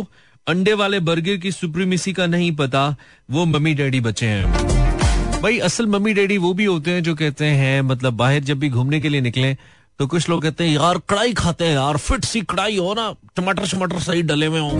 अंडे 0.49 0.73
वाले 0.73 1.00
बर्गर 1.00 1.37
की 1.37 1.52
सुप्रीमेसी 1.52 2.12
का 2.12 2.26
नहीं 2.26 2.57
पता, 2.57 2.97
वो 3.31 3.45
मम्मी 3.45 3.75
डैडी 3.75 4.00
बचे 4.00 4.26
हैं। 4.26 4.52
भाई, 5.43 5.59
असल 5.59 5.87
मम्मी 5.87 6.14
डैडी 6.14 6.38
वो 6.38 6.55
भी 6.55 6.64
होते 6.64 6.90
हैं 6.90 7.02
जो 7.02 7.14
कहते 7.14 7.45
हैं 7.45 7.81
मतलब 7.81 8.12
बाहर 8.12 8.40
जब 8.40 8.59
भी 8.59 8.69
घूमने 8.69 9.00
के 9.00 9.09
लिए 9.09 9.21
निकले 9.21 9.57
तो 9.99 10.07
कुछ 10.07 10.28
लोग 10.28 10.43
कहते 10.43 10.64
हैं, 10.64 10.75
यार, 10.75 10.99
कढ़ाई 10.99 11.33
खाते 11.33 11.64
हैं 11.64 11.73
यार, 11.73 11.97
फिट 11.97 12.25
सी 12.25 12.40
कढ़ाई, 12.40 12.76
हो 12.76 12.95
ना, 12.95 13.14
टमाटर 13.37 13.64
शमाटर 13.64 13.99
सही 13.99 14.23
डले 14.23 14.47
हुए 14.47 14.61
हो। 14.61 14.78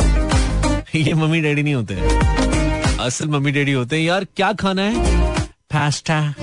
ये 0.95 1.15
मम्मी 1.15 1.41
डैडी 1.41 1.63
नहीं 1.63 1.75
होते। 1.75 1.95
हैं 1.95 2.97
असल 2.97 3.29
मम्मी 3.29 3.53
डैडी 3.53 3.73
होते 3.73 3.97
हैं, 3.97 4.03
यार, 4.03 4.25
क्या 4.25 4.53
खाना 4.53 4.83
है? 4.83 4.95
पास्ता। 5.51 6.35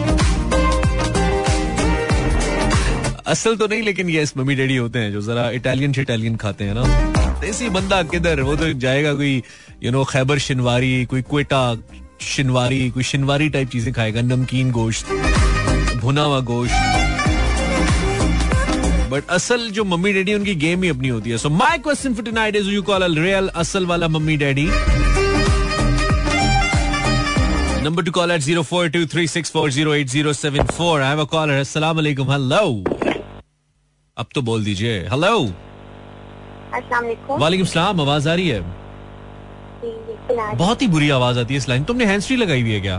असल 3.27 3.55
तो 3.55 3.67
नहीं, 3.67 3.81
लेकिन 3.81 4.09
ये 4.09 4.25
मम्मी 4.37 4.55
डैडी 4.55 4.75
होते 4.75 4.99
हैं 4.99 5.11
जो 5.11 5.21
जरा 5.21 5.49
इटालियन 5.49 5.93
इटालियन 5.99 6.35
खाते 6.35 6.63
हैं 6.63 6.73
ना। 6.73 7.14
देसी 7.55 7.69
बंदा 7.71 8.01
किधर? 8.03 8.41
वो 8.41 8.55
तो 8.55 8.67
जाएगा 8.83 9.13
कोई 9.15 9.41
यू 9.83 9.91
नो 9.91 10.03
खैबर 10.03 10.39
शिनवारी, 10.39 11.05
कोई 11.05 11.21
क्वेटा 11.21 11.59
शिनवारी, 12.21 12.89
कोई 12.91 13.03
शिनवारी 13.03 13.49
टाइप 13.49 13.69
चीज़ें 13.71 13.93
खाएगा, 13.93 14.21
नमकीन 14.21 14.71
गोश्त 14.71 15.11
भुना 16.01 16.21
हुआ 16.21 16.39
गोश्त। 16.49 16.75
बट 19.11 19.29
असल 19.31 19.69
जो 19.71 19.83
मम्मी 19.85 20.13
डैडी 20.13 20.33
उनकी 20.33 20.55
गेम 20.65 20.83
ही 20.83 20.89
अपनी 20.89 21.07
होती 21.07 21.29
है। 21.29 21.37
So 21.37 21.49
my 21.49 21.77
question 21.79 22.13
for 22.13 22.25
tonight 22.25 22.55
is 22.55 22.69
you 22.69 22.81
call 22.83 23.19
real 23.19 23.47
असल 23.55 23.85
वाला 23.85 24.07
mummy 24.07 24.37
daddy? 24.37 24.67
Zero 29.69 29.93
eight 29.93 30.07
zero 30.07 30.33
seven 30.33 30.65
four 30.67 31.01
I 31.01 31.09
have 31.09 31.21
a 31.21 31.25
caller 31.31 31.59
अस्सलाम 31.59 31.95
वालेकुम 31.95 32.31
हेलो 32.31 32.65
अब 34.17 34.27
तो 34.35 34.41
बोल 34.41 34.63
दीजिए। 34.63 34.99
हेलो 35.11 35.33
वालेकुम। 36.75 37.65
सलाम 37.67 38.01
आवाज़ 38.01 38.29
आ 38.29 38.33
रही 38.33 38.49
है? 38.49 38.61
बहुत 40.55 40.81
ही 40.81 40.87
बुरी 40.87 41.09
आवाज़ 41.09 41.39
आती 41.39 41.53
है 41.53 41.57
इस 41.57 41.67
लाइन 41.69 41.83
तुमने 41.83 42.05
हैंड 42.05 42.21
फ्री 42.23 42.35
लगाई 42.35 42.61
हुई 42.61 42.71
है 42.71 42.79
क्या? 42.81 42.97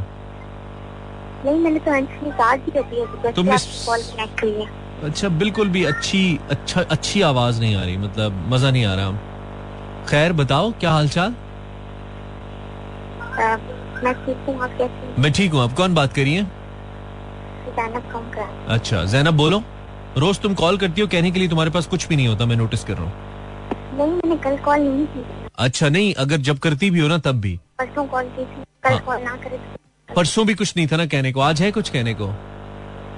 नहीं 1.44 1.58
मैंने 1.60 1.78
तो 1.78 1.90
अंशनी 1.92 2.30
चार्ज 2.32 2.60
ही 2.66 2.72
कर 2.72 2.82
दिया 2.82 3.04
बिकॉज़ 3.06 3.34
तुमने 3.34 3.56
कॉल 3.86 4.02
कनेक्ट 4.02 4.42
हुई 4.42 4.52
है। 4.52 4.66
अच्छा 5.04 5.28
बिल्कुल 5.40 5.68
भी 5.68 5.84
अच्छी 5.84 6.20
अच्छा 6.50 6.82
अच्छी 6.82 7.22
आवाज़ 7.22 7.60
नहीं 7.60 7.74
आ 7.76 7.82
रही 7.84 7.96
मतलब 7.96 8.44
मज़ा 8.52 8.70
नहीं 8.70 8.84
आ 8.84 8.94
रहा। 8.94 9.10
खैर 10.10 10.32
बताओ 10.40 10.72
क्या 10.80 10.90
हालचाल? 10.90 11.34
मैं 14.04 14.14
ठीक 14.24 14.36
हूँ 14.48 14.62
आप 14.62 14.70
कैसे 14.78 15.20
मैं 15.22 15.32
ठीक 15.32 15.52
हूँ 15.52 15.60
आप 15.62 15.72
कौन 15.76 15.94
बात 15.94 16.12
करिए 16.12 16.42
जैनब 17.78 18.66
अच्छा 18.68 19.04
जैनब 19.04 19.36
बोलो। 19.36 19.62
रोज 20.18 20.38
तुम 20.40 20.54
कॉल 20.54 20.78
करती 20.78 21.00
हो 21.00 21.06
कहने 21.06 21.30
के 21.30 21.38
लिए 21.38 21.48
तुम्हारे 21.48 21.70
पास 21.70 21.86
कुछ 21.86 22.06
भी 22.08 22.16
नहीं 22.16 22.28
होता 22.28 22.46
मैं 22.46 22.56
नोटिस 22.56 22.84
कर 22.84 22.94
रहा 22.94 23.04
हूँ। 23.04 23.25
नहीं 23.98 24.12
मैंने 24.12 24.36
कल 24.44 24.56
कॉल 24.64 24.80
नहीं 24.80 25.06
की। 25.06 25.24
अच्छा 25.58 25.88
नहीं 25.88 26.12
अगर 26.24 26.36
जब 26.48 26.58
करती 26.58 26.90
भी 26.90 27.00
हो 27.00 27.08
ना 27.08 27.18
तब 27.26 27.40
भी। 27.40 27.58
परसों 27.78 28.04
कॉल 28.06 28.24
की 28.36 28.44
थी। 28.44 28.62
कल 28.84 28.90
हाँ। 28.90 29.00
कॉल 29.06 29.22
ना 29.22 29.36
करे 29.44 29.56
तो। 29.58 30.14
परसों 30.14 30.46
भी 30.46 30.54
कुछ 30.54 30.76
नहीं 30.76 30.86
था 30.86 30.96
ना 30.96 31.06
कहने 31.06 31.32
को? 31.32 31.40
आज 31.40 31.62
है 31.62 31.70
कुछ 31.72 31.90
कहने 31.90 32.14
को? 32.14 32.26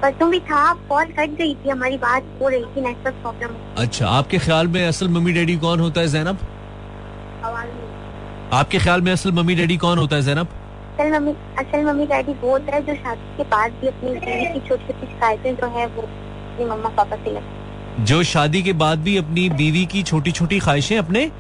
परसों 0.03 0.31
भी 0.31 0.41
था 0.51 0.63
कॉल 0.89 1.05
कट 1.13 1.31
गई 1.39 1.55
थी 1.55 1.69
हमारी 1.69 1.97
बात 1.99 2.25
हो 2.41 2.49
रही 2.49 2.65
थी 2.77 2.81
नेटवर्क 2.81 3.15
प्रॉब्लम 3.23 3.55
अच्छा 3.83 4.09
आपके 4.09 4.39
ख्याल 4.39 4.69
में 4.77 4.87
असल 4.87 5.09
मम्मी 5.17 5.33
डैडी 5.33 5.57
कौन 5.65 5.81
होता 5.81 6.01
है 6.01 6.09
जैनब 6.09 6.47
आपके 8.53 8.79
ख्याल 8.79 9.01
में 9.01 9.13
असल 9.13 9.33
मम्मी 9.33 9.55
डैडी 9.55 9.77
कौन 9.77 9.99
होता 9.99 10.17
है 10.17 10.23
जैनब 10.23 10.49
असल 10.99 11.13
मम्मी 11.13 11.33
असल 11.59 11.85
मम्मी 11.85 12.07
डैडी 12.07 12.33
वो 12.43 12.51
होता 12.51 12.75
है 12.75 12.81
जो 12.87 12.95
शादी 12.95 13.37
के 13.37 13.45
बाद 13.51 13.73
भी 13.81 13.89
अपनी 13.89 14.11
ज़िंदगी 14.11 14.47
की 14.53 14.67
छोटी 14.69 14.93
छोटी 14.93 15.07
शिकायतें 15.07 15.55
जो 15.57 15.67
है 15.79 15.87
वो 15.97 16.03
अपनी 16.03 16.65
मम्मा 16.71 16.89
पापा 16.97 17.17
से 17.17 17.31
लगती 17.33 17.58
जो 18.01 18.23
शादी 18.23 18.63
के 18.63 18.73
बाद 18.73 18.99
भी 18.99 19.17
अपनी 19.17 19.49
बीवी 19.51 19.85
की 19.87 20.03
छोटी 20.03 20.33
छोटी 20.33 20.59
ख्वाहिशें 20.59 20.99
अपने? 20.99 21.31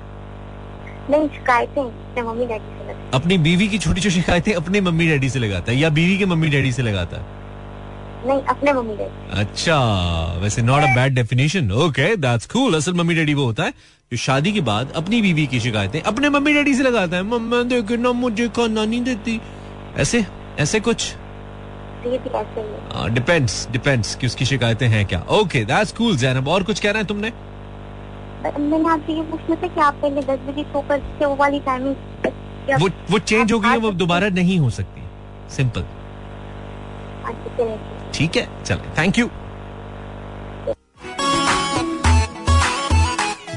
नहीं 1.10 1.28
शिकायतें 1.28 2.22
मम्मी 2.22 2.46
डैडी 2.46 2.78
से 2.78 2.88
लगती 2.88 3.10
अपनी 3.14 3.38
बीवी 3.38 3.68
की 3.68 3.78
छोटी 3.78 4.00
छोटी 4.00 4.14
शिकायतें 4.14 4.52
अपने 4.54 4.80
मम्मी 4.80 5.06
डैडी 5.08 5.28
से 5.30 5.38
लगाता 5.38 5.72
है 5.72 5.78
या 5.78 5.90
बीवी 5.90 6.16
के 6.18 6.26
मम्मी 6.26 6.48
डैडी 6.48 6.72
से 6.72 6.82
लगाता 6.82 7.16
है? 7.16 7.22
नहीं 8.26 8.40
अपने 8.42 8.72
मम्मी 8.72 8.96
डैडी 8.96 9.40
अच्छा 9.40 9.76
वैसे 10.42 10.62
not 10.62 10.82
a 10.82 10.94
bad 10.96 11.14
definition 11.14 11.70
okay 11.72 12.14
that's 12.16 12.46
cool 12.46 12.74
असल 12.74 12.94
मम्मी 12.94 13.14
डैडी 13.14 13.34
वो 13.34 13.44
होता 13.44 13.64
है 13.64 13.70
जो 14.12 14.16
शादी 14.16 14.52
के 14.52 14.60
बाद 14.60 14.92
अपनी 14.96 15.22
बीवी 15.22 15.46
की 15.46 15.60
शिकायतें 15.60 16.00
अपने 16.02 16.28
मम्मी 16.28 16.54
डैडी 16.54 16.74
से 16.74 16.82
लगाता 16.82 17.16
है। 17.16 17.22
मम्मा 17.22 17.62
देखे 17.62 17.96
ना 17.96 18.12
मुझे 18.12 18.48
खाना 18.48 18.84
नहीं 18.84 19.02
देती। 19.04 19.40
ऐसे 19.96 20.24
ऐसे 20.58 20.80
कुछ? 20.80 21.12
डिपेंड्स 23.14 23.68
डिपेंड्स 23.70 24.14
कि 24.14 24.26
उसकी 24.26 24.44
शिकायतें 24.44 24.86
हैं 24.88 25.04
क्या। 25.06 25.20
ओके 25.32 25.64
दैट्स 25.64 25.92
कूल 25.92 26.16
जैनब 26.16 26.48
और 26.48 26.62
कुछ 26.62 26.80
कहना 26.80 26.98
है 26.98 27.04
तुमने? 27.06 27.32
मैंने 28.58 28.88
आपसे 28.88 29.12
ये 29.12 29.22
पूछना 29.30 29.56
था 29.56 29.66
कि 29.66 29.80
आप 29.80 29.94
पहले 30.02 30.20
दस 30.22 30.38
बजे 30.48 30.62
सो 30.72 30.80
कर 30.88 31.02
वो 31.22 31.34
वाली 31.36 31.60
टाइमिंग 31.60 31.94
वो 32.80 32.88
वो 33.10 33.18
चेंज 33.18 33.52
हो 33.52 33.58
गई 33.60 33.68
है 33.68 33.76
वो 33.78 33.90
दोबारा 33.92 34.28
नहीं 34.34 34.58
हो 34.58 34.70
सकती। 34.70 35.02
सिंपल 35.56 35.84
ठीक 38.14 38.36
है 38.36 38.48
चलो। 38.64 38.82
थैंक 38.98 39.18
यू 39.18 39.26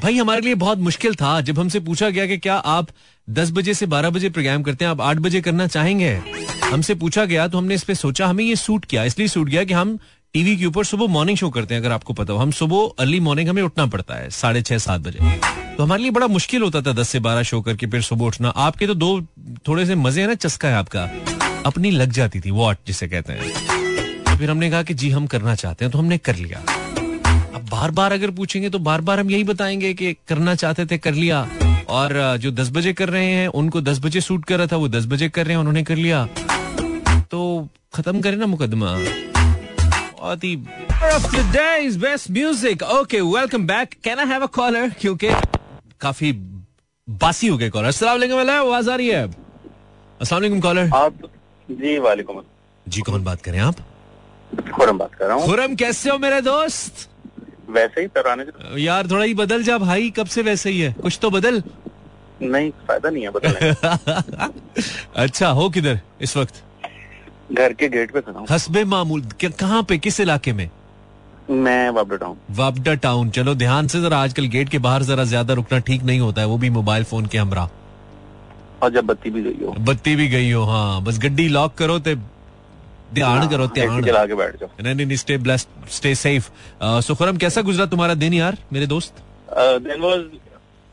भाई, 0.04 0.18
हमारे 0.18 0.42
लिए 0.42 0.56
बहुत 0.56 0.78
मुश्किल 0.78 1.16
था 1.16 1.40
जब 1.42 1.60
हमसे 1.60 1.80
पूछा 1.80 2.10
गया 2.10 2.26
कि 2.26 2.38
क्या 2.38 2.56
आप 2.56 2.88
10 3.28 3.52
बजे 3.52 3.74
से 3.74 3.86
12 3.86 4.10
बजे 4.10 4.30
प्रोग्राम 4.30 4.64
करते 4.64 4.86
हैं, 4.86 4.92
आप 4.92 5.02
8 5.02 5.18
बजे 5.18 5.42
करना 5.42 5.68
चाहेंगे? 5.68 6.22
हमसे 6.64 6.96
पूछा 6.96 7.26
गया 7.26 7.48
तो 7.48 7.58
हमने 7.58 7.76
इस 7.76 7.84
पे 7.84 7.96
सोचा, 7.96 8.28
हमें 8.28 8.44
ये 8.44 8.56
सूट 8.56 8.86
किया। 8.86 9.04
इसलिए 9.04 9.28
सूट 9.28 9.50
किया 9.50 9.64
कि 9.64 9.74
हम 9.74 9.98
टीवी 10.34 10.56
के 10.58 10.66
ऊपर 10.66 10.84
सुबह 10.84 11.08
मॉर्निंग 11.08 11.38
शो 11.38 11.50
करते 11.50 11.74
हैं, 11.74 11.82
अगर 11.82 11.92
आपको 11.92 12.14
पता 12.14 12.34
हो। 12.34 12.40
हम 12.40 12.52
सुबह 12.52 12.90
अर्ली 13.00 13.20
मॉर्निंग 13.20 13.50
हमें 13.50 13.62
उठना 13.64 13.86
पड़ता 13.86 14.16
है, 14.16 14.30
साढ़े 14.30 14.62
छह, 14.62 14.78
सात 14.78 15.02
बजे। 15.02 15.20
तो 15.78 15.84
हमारे 15.84 16.02
लिए 16.02 16.12
बड़ा 16.12 16.28
मुश्किल 16.28 16.62
होता 16.62 16.82
था 16.82 16.94
दस 16.94 17.10
से 17.10 17.20
बारह 17.20 17.44
शो 17.44 17.62
करके 17.62 17.88
फिर 17.88 18.02
सुबह 18.02 18.26
उठना। 18.26 18.50
आपके 18.50 18.88
तो 18.88 18.94
दो 18.94 19.22
थोड़े 19.68 19.86
से 19.86 19.96
मज़े 19.96 20.22
है 20.22 20.28
ना, 20.28 20.34
चस्का 20.36 20.68
है 20.68 20.76
आपका। 20.76 21.10
अपनी 21.66 21.92
लग 21.92 22.12
जाती 22.12 22.40
थी 22.40 22.52
वॉट 22.52 22.78
जिसे 22.88 23.08
कहते 23.08 23.34
हैं। 23.34 24.24
तो 24.24 24.36
फिर 24.38 24.50
हमने 24.50 24.70
कहा 24.70 24.84
कि 24.84 24.94
जी, 24.94 25.10
हम 25.10 25.28
करना 25.28 25.56
चाहते 25.56 25.86
हैं 25.86 25.92
तो 25.92 26.00
हमने 26.00 26.18
कर 26.18 26.36
लिया। 26.36 26.64
बार 27.72 27.92
बार 27.92 28.14
अगर 28.14 28.32
पूछेंगे 28.32 28.70
तो 28.70 28.80
बार 28.80 29.02
बार 29.02 29.20
हम 29.20 29.30
यही 29.32 29.44
बताएँगे 29.44 29.94
कि 29.94 30.14
करना 30.28 30.56
चाहते 30.56 30.86
थे 30.86 30.98
कर 30.98 31.14
लिया। 31.14 31.48
और 31.90 32.38
जो 32.38 32.52
दस 32.52 32.70
बजे 32.72 32.94
कर 32.94 33.10
रहे 33.10 33.26
हैं 33.26 33.48
उनको 33.48 33.82
दस 33.82 34.00
बजे 34.00 34.22
सूट 34.22 34.46
कर 34.46 34.58
रहा 34.58 34.68
था 34.68 34.78
वो 34.78 34.88
दस 34.88 35.06
बजे 35.06 35.30
कर 35.30 35.46
रहे 35.46 35.54
हैं 35.54 35.60
उन्होंने 35.60 35.84
कर 35.84 35.96
लिया। 35.96 36.26
तो 37.32 37.68
खत्म 37.94 38.22
करें 38.22 38.38
ना 38.38 38.46
मुकदमा। 38.46 38.96
बहुत 40.20 40.44
ही 40.44 40.56
today's 41.34 41.96
best 41.98 42.30
music. 42.30 42.84
Okay, 42.96 43.22
welcome 43.36 43.66
back. 43.68 43.96
Can 44.08 44.20
I 44.20 44.26
have 44.32 44.50
क्योंकि 45.00 45.30
काफ़ी 46.02 46.32
बासी 47.08 47.48
हो 47.48 47.58
गए 47.58 47.70
कॉलर 47.70 47.88
अस्सलाम 47.88 48.18
वालेकुम 48.18 48.50
आवाज़ 48.50 48.90
आ 48.90 48.96
रही 48.96 49.08
है? 49.08 49.28
अस्सलाम 50.22 50.42
वालेकुम 50.42 50.60
कॉलर 50.60 50.90
आप 50.96 51.14
जी 51.70 51.98
वालेकुम। 52.00 52.42
जी 52.88 53.02
कौन 53.02 53.24
बात 53.24 53.42
करें 53.42 53.60
आप? 53.60 53.76
खुरम 54.76 54.98
बात 54.98 55.16
कर 55.16 55.26
रहा 55.26 55.36
हूँ। 55.36 55.46
खुरम 55.46 55.76
कैसे 55.76 56.10
हो 56.10 56.18
मेरे 56.18 56.42
दोस्त? 56.42 57.08
वैसे 57.78 58.02
ही 58.02 58.08
तराने 58.18 58.82
यार 58.84 59.08
थोड़ा 59.12 59.24
ही 59.24 59.34
बदल 59.44 59.64
जा 59.64 59.78
भाई 59.78 60.10
कब 60.18 60.28
से 60.36 60.42
वैसे 60.42 60.70
ही 60.70 60.80
है? 60.80 60.92
कुछ 61.02 61.18
तो 61.22 61.30
बदल। 61.32 61.62
नहीं 62.42 62.70
फ़ायदा 62.88 63.10
नहीं 63.10 63.24
है 63.24 63.30
बदलने 63.32 64.80
अच्छा 65.24 65.50
हो 65.60 65.70
किधर 65.70 66.00
इस 66.22 66.36
वक्त? 66.38 66.62
घर 67.52 67.74
के 67.80 67.88
गेट 67.96 68.12
पे 68.14 68.22
खड़ा 68.22 68.46
हसबे 68.52 68.84
मामूल 68.94 69.22
कहाँ 69.44 69.84
पे 69.90 69.98
किस 69.98 70.20
इलाके 70.20 70.54
में? 70.54 70.70
मैं 71.50 71.90
वापडा 71.96 72.26
हूँ 72.26 72.38
वापडा 72.58 72.94
टाउन 73.06 73.30
चलो 73.38 73.54
ध्यान 73.62 73.88
से 73.94 74.02
जरा 74.02 74.18
आजकल 74.24 74.46
गेट 74.56 74.70
के 74.70 74.78
बाहर 74.88 75.04
जरा 75.04 75.24
ज़्यादा 75.32 75.54
रुकना 75.54 75.80
ठीक 75.88 76.04
नहीं 76.10 76.20
होता 76.20 76.42
है 76.42 76.48
वो 76.48 76.58
भी 76.58 76.70
मोबाइल 76.80 77.04
फ़ोन 77.12 77.26
के 77.34 77.38
हमरा। 77.38 77.70
और 78.84 78.90
जब 78.92 79.06
बत्ती 79.06 79.30
भी 79.30 79.42
गई 79.44 79.66
हो। 79.66 79.74
बत्ती 79.88 80.16
भी 80.16 80.28
गई 80.30 80.52
हो 80.52 80.64
हाँ 80.66 81.02
बस 81.04 81.20
गड्डी 81.24 81.48
लॉक 81.48 81.74
करो 81.78 81.98
ते 82.08 82.16
ध्यान 83.14 83.48
करो 83.50 83.68
ध्यान। 83.70 84.04
चला 84.04 84.26
के 84.26 84.36
बैठ 84.36 84.60
जाओ। 84.60 84.70
नहीं 84.84 85.06
नहीं 85.06 85.18
stay 85.18 85.38
blessed 85.40 85.90
stay 85.92 86.14
safe 86.16 86.50
so 87.06 87.16
Khurram 87.16 87.38
कैसा 87.38 87.62
गुजरा 87.62 87.86
तुम्हारा 87.88 88.14
दिन 88.16 88.34
यार 88.34 88.58
मेरे 88.74 88.88
दोस्त? 88.88 89.14
देन 89.50 90.02
वाज 90.02 90.20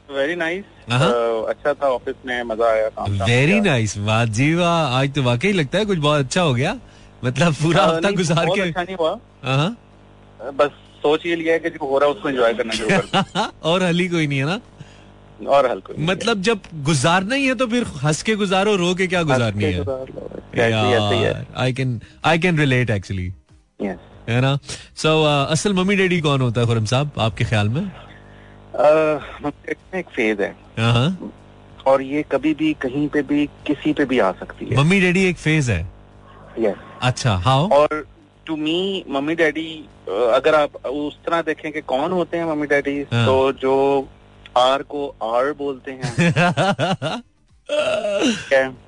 वेरी 0.09 0.35
नाइस 0.37 0.65
हाँ। 0.91 1.11
अच्छा 1.49 1.73
था 1.75 1.89
ऑफ़िस 1.91 2.15
में 2.27 2.43
मज़ा 2.45 2.67
आया 2.67 2.89
वेरी 3.25 3.61
नाइस 3.61 3.97
वाह 4.01 4.25
जी 4.37 4.55
वाह। 4.55 4.99
आज 5.01 5.15
तो 5.15 5.23
वाकई 5.23 5.53
लगता 5.53 5.79
है 5.79 5.85
कुछ 5.85 5.99
बहुत 5.99 6.25
अच्छा 6.25 6.43
हो 6.43 6.55
गया। 6.55 6.77
मतलब 7.25 7.55
पूरा 7.55 7.85
हफ़्ता 7.85 8.11
गुजार 8.13 8.47
के 8.47 8.61
अच्छा 8.61 8.83
नहीं 8.83 8.97
हुआ। 8.97 9.19
हाँ 9.45 9.77
बस 10.55 10.71
सोच 11.03 11.27
ये 11.27 11.37
लिया 11.37 11.53
है 11.53 11.59
कि 11.61 11.71
जो 11.71 11.87
हो 11.87 11.99
रहा 11.99 12.09
है 12.09 12.15
उसको 12.15 12.29
एंजॉय 12.29 12.55
करना 12.55 12.73
शुरू 12.75 13.45
और 13.71 13.83
हली 13.83 14.09
कोई 14.09 14.27
नहीं 14.27 14.39
है 14.39 14.47
ना। 14.47 14.61
और 15.51 15.71
हल्को 15.71 15.95
मतलब 16.07 16.41
जब 16.43 16.61
गुजारना 16.85 17.35
ही 17.35 17.47
है 17.47 17.55
तो 17.55 17.67
फिर 17.67 17.85
हंस 18.05 18.23
के 18.23 18.35
गुजारो 18.37 18.75
रो 18.77 18.95
के 18.95 19.07
क्या 19.07 19.23
गुजारनी 19.23 19.65
है? 19.65 19.71
ही 19.71 19.77
है 19.77 19.85
I 20.57 21.73
can 21.73 22.01
I 22.25 22.39
can 22.39 22.59
relate 22.59 22.91
actually 22.91 23.33
है 24.29 24.41
ना 24.41 24.59
सो 24.97 25.23
असल 25.25 25.73
मम्मी 25.73 25.97
डैडी 25.97 26.21
कौन 26.21 26.41
होता 26.41 26.61
है 26.61 26.67
खुरम 26.67 26.85
साहब 26.85 27.11
आपके 27.19 27.45
ख्याल 27.45 27.69
में? 27.69 27.83
अ, 28.75 29.21
एक 29.97 30.07
फ़ेज़ 30.17 30.43
है। 30.43 30.57
हाँ 30.79 31.33
और 31.87 32.03
ये 32.03 32.23
कभी 32.23 32.55
भी 32.55 32.73
कहीं 32.75 33.09
पे 33.09 33.23
भी 33.23 33.47
किसी 33.47 33.93
पे 33.93 34.05
भी 34.05 34.19
आ 34.19 34.33
सकती 34.33 34.67
है। 34.67 34.77
मम्मी 34.77 35.01
डैडी 35.01 35.25
एक 35.25 35.37
फ़ेज़ 35.37 35.71
है? 35.73 35.91
अच्छा 37.03 37.35
हाउ 37.37 37.69
और 37.69 38.07
टू 38.47 38.57
मी 38.57 39.05
मम्मी 39.09 39.35
डैडी 39.35 39.89
अगर 40.09 40.55
आप 40.55 40.87
उस 40.87 41.17
तरह 41.27 41.43
देखें 41.43 41.73
कि 41.73 41.81
कौन 41.81 42.13
होते 42.13 42.37
हैं 42.37 42.45
मम्मी 42.45 42.67
डैडी 42.67 43.03
हाँ। 43.13 43.27
तो 43.27 43.53
जो 43.53 44.09
आर 44.57 44.83
को 44.83 45.15
आर 45.23 45.53
बोलते 45.53 45.91
हैं। 45.93 47.23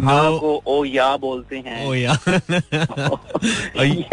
नो 0.00 0.38
को 0.38 0.50
ओ 0.66 0.84
या 0.84 1.16
बोलते 1.16 1.56
हैं। 1.56 1.86
ओ 1.86 1.94
यार 1.94 2.16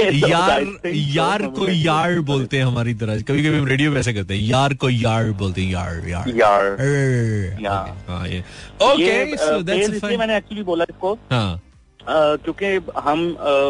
तो 0.03 0.19
यार 0.27 0.61
यार 0.85 1.45
को 1.57 1.67
यार 1.67 2.19
बोलते 2.29 2.57
हैं 2.57 2.65
हमारी 2.65 2.93
तरह। 2.93 3.21
कभी 3.21 3.43
कभी 3.43 3.57
हम 3.57 3.67
रेडियो 3.67 3.95
ऐसे 3.97 4.13
करते 4.13 4.33
हैं 4.33 4.41
यार 4.43 4.73
को 4.73 4.89
यार 4.89 5.31
बोलते 5.39 5.61
हैं 5.61 5.71
यार 5.71 6.07
यार। 6.07 6.29
या। 7.61 7.77
हाँ 8.09 8.27
ये। 8.27 8.33
ये, 8.33 8.43
ओके 8.83 9.37
सो 9.37 9.61
दैट्स 9.61 9.83
इसलिए 9.83 9.99
फाइन 9.99 10.19
मैंने 10.19 10.37
एक्चुअली 10.37 10.63
बोला 10.63 10.85
इसको। 10.89 11.13
हाँ। 11.31 11.61
क्योंकि 12.09 12.67
हम 13.01 13.25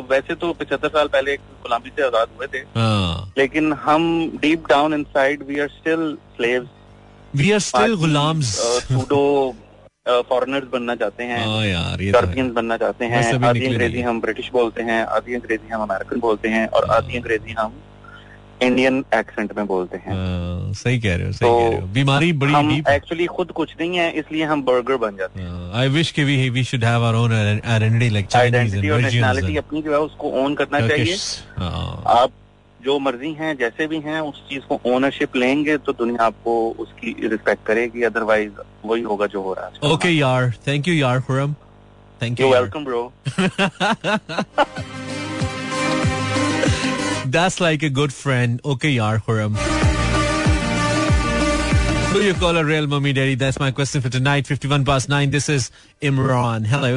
वैसे 0.10 0.36
तो 0.36 0.52
पचहत्तर 0.54 0.88
साल 0.88 1.08
पहले 1.08 1.36
गुलामी 1.36 1.90
से 1.90 2.04
आज़ाद 2.06 2.28
हुए 2.38 2.48
थे। 2.48 2.58
हाँ। 2.76 3.34
लेकिन 3.38 3.74
हम 3.84 4.02
deep 4.42 4.68
down 4.70 4.94
inside 4.94 5.44
we 5.48 5.60
are 5.60 5.68
still 5.70 6.18
slaves 6.36 6.68
we 7.36 7.52
are 7.52 7.60
still 7.60 7.96
गुलाम्स। 7.96 8.54
Pseudo 8.84 9.24
foreigners 10.08 10.68
बनना 10.74 10.96
चाहते 10.96 11.24
हैं 11.24 11.40
हाँ 11.40 11.64
तो 11.64 12.02
है। 12.02 12.06
यूरोपियंस 12.06 12.52
बनना 12.54 12.78
चाहते 12.78 13.06
हैं 13.06 13.24
आधी 13.46 13.66
अंग्रेज़ी 13.66 14.02
हम 14.02 14.22
ब्रिटिश 14.22 14.50
बोलते 14.54 14.84
हैं 14.84 15.04
आधी 15.18 15.36
अंग्रेज़ी 15.36 15.74
हम 15.74 15.82
अमेरिकन 15.82 16.20
बोलते 16.20 16.50
हैं 16.50 16.68
और 16.68 16.90
आधी 16.92 17.18
अंग्रेज़ी 17.18 17.56
हम 17.60 17.74
इंडियन 18.64 19.04
एक्सेंट 19.14 19.52
में 19.58 19.66
बोलते 19.68 19.98
हैं। 19.98 20.14
हाँ, 20.14 20.74
सही 20.74 21.00
कह 21.00 21.16
रहे 21.16 21.26
हो 21.26 21.32
सही 21.32 21.50
तो 21.50 21.60
कह 21.60 21.68
रहे 21.68 21.80
हो। 21.80 21.88
बीमारी 21.94 22.32
बड़ी 22.34 22.54
हम 22.54 22.72
एक्चुअली 22.90 23.26
खुद 23.28 23.52
कुछ 23.52 23.74
नहीं 23.80 23.98
है 23.98 24.10
इसलिए 24.20 24.44
हम 24.44 24.64
बर्गर 24.66 24.96
बन 24.98 25.18
जाते 25.18 25.42
हैं। 25.42 25.72
आई 25.80 25.90
विश 25.90 26.12
के 26.12 26.24
we 26.24 26.50
we 26.50 26.64
should 26.64 26.84
have 26.84 27.04
our 27.06 27.18
own 27.18 27.34
identity 27.34 28.10
like 28.10 28.28
Chinese 28.28 28.76
और 28.78 29.02
नेशनैलिटी 29.02 29.58
अपनी 29.58 29.82
जो 29.82 29.92
है 29.92 30.00
उसको 30.00 30.32
ओन 30.44 30.56
करना 30.56 30.80
चाहिए। 30.88 31.16
हाँ। 31.58 32.04
आप 32.16 32.32
जो 32.88 32.98
मर्ज़ी 33.06 33.32
हैं 33.40 33.56
जैसे 33.58 33.88
भी 33.94 34.00
हैं 34.08 34.20
उस 34.32 34.42
चीज़ 34.50 34.64
को 34.70 34.80
ओनरशिप 34.96 35.36
लेंगे 35.36 35.78
तो 35.86 35.94
दुनिया 36.02 36.26
आपको 36.26 36.54
उसकी 36.86 37.16
रिस्पेक्ट 37.28 37.66
करेगी 37.68 38.04
अदरवाइज़ 38.10 38.62
वही 38.86 39.02
होगा 39.12 39.28
जो 39.36 39.42
हो 39.48 39.54
रहा 39.54 39.66
है 39.68 39.92
ओके 39.94 40.10
यार 40.10 40.52
थैंक 40.68 40.88
यू 40.88 40.94
यार 40.94 41.22
Khurram 41.30 41.54
thank 42.22 42.40
you 42.40 42.48
you 42.48 42.54
welcome 42.54 42.86
bro 42.86 43.04
That's 47.36 47.60
like 47.60 47.82
a 47.84 47.90
good 47.90 48.14
friend. 48.14 48.62
Okay, 48.74 48.90
yaar, 48.92 49.16
Khurram. 49.24 49.58
Who 52.12 52.22
you 52.22 52.36
call 52.44 52.58
a 52.58 52.64
real 52.64 52.88
mummy 52.88 53.12
daddy? 53.18 53.36
That's 53.36 53.60
my 53.60 53.70
question 53.72 54.02
for 54.02 54.10
tonight. 54.10 54.48
51 54.48 54.86
past 54.86 55.10
9. 55.10 55.30
This 55.32 55.50
is 55.50 55.70
Imran. 56.02 56.66
Hello. 56.66 56.94